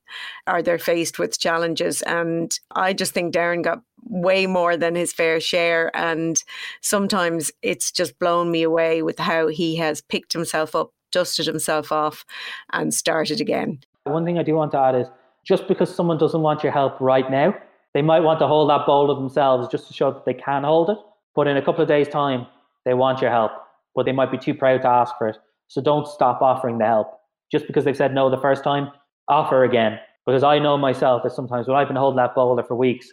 [0.48, 2.02] are they faced with challenges.
[2.04, 5.96] And I just think Darren got way more than his fair share.
[5.96, 6.42] And
[6.82, 11.92] sometimes it's just blown me away with how he has picked himself up, dusted himself
[11.92, 12.26] off,
[12.74, 13.80] and started again.
[14.06, 15.08] One thing I do want to add is
[15.44, 17.56] just because someone doesn't want your help right now,
[17.94, 20.90] they might want to hold that boulder themselves just to show that they can hold
[20.90, 20.98] it.
[21.36, 22.48] But in a couple of days' time,
[22.86, 23.52] they want your help,
[23.96, 25.38] but they might be too proud to ask for it.
[25.68, 27.08] So don't stop offering the help.
[27.52, 28.90] Just because they've said no the first time,
[29.28, 30.00] offer again.
[30.26, 33.08] Because I know myself that sometimes when I've been holding that boulder for weeks,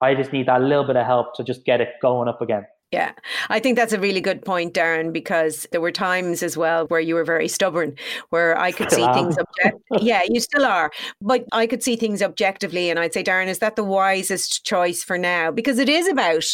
[0.00, 2.66] I just need that little bit of help to just get it going up again.
[2.94, 3.10] Yeah,
[3.48, 7.00] I think that's a really good point, Darren, because there were times as well where
[7.00, 7.96] you were very stubborn,
[8.30, 9.82] where I could still see things object.
[10.00, 13.58] yeah, you still are, but I could see things objectively, and I'd say, Darren, is
[13.58, 15.50] that the wisest choice for now?
[15.50, 16.44] Because it is about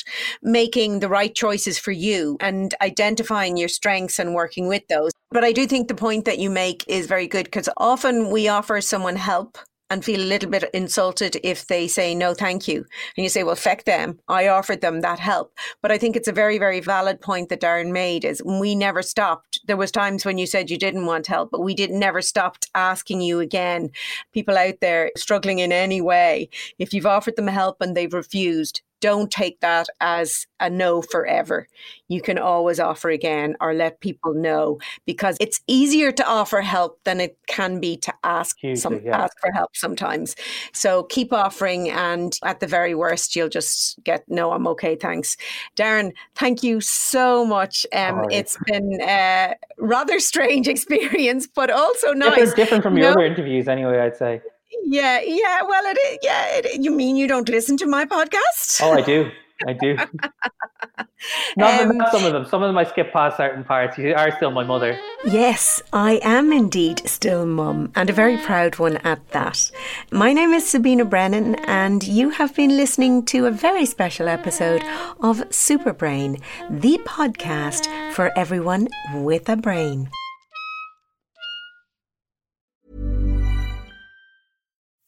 [0.42, 5.12] making the right choices for you and identifying your strengths and working with those.
[5.30, 8.48] But I do think the point that you make is very good because often we
[8.48, 9.58] offer someone help
[9.90, 12.86] and feel a little bit insulted if they say no thank you.
[13.16, 14.18] And you say well feck them.
[14.28, 15.52] I offered them that help.
[15.82, 19.02] But i think it's a very very valid point that darren made is we never
[19.02, 19.60] stopped.
[19.66, 22.68] There was times when you said you didn't want help but we did never stopped
[22.74, 23.90] asking you again.
[24.32, 28.82] People out there struggling in any way if you've offered them help and they've refused
[29.00, 31.66] don't take that as a no forever.
[32.08, 37.02] You can always offer again or let people know because it's easier to offer help
[37.04, 39.22] than it can be to ask Hugely, some yeah.
[39.22, 40.36] ask for help sometimes.
[40.72, 45.36] So keep offering and at the very worst you'll just get no I'm okay thanks.
[45.76, 47.86] Darren, thank you so much.
[47.92, 48.32] Um, right.
[48.32, 52.34] it's been a rather strange experience but also nice.
[52.34, 54.42] Different, different from your other interviews anyway I'd say.
[54.84, 55.62] Yeah, yeah.
[55.62, 56.18] Well, it is.
[56.22, 58.80] Yeah, it, you mean you don't listen to my podcast?
[58.82, 59.30] Oh, I do.
[59.66, 59.94] I do.
[61.56, 62.46] not, um, not some of them.
[62.46, 63.98] Some of them I skip past certain parts.
[63.98, 64.98] You are still my mother.
[65.24, 69.70] Yes, I am indeed still mum, and a very proud one at that.
[70.10, 74.82] My name is Sabina Brennan, and you have been listening to a very special episode
[75.20, 76.38] of Super Brain,
[76.70, 80.08] the podcast for everyone with a brain.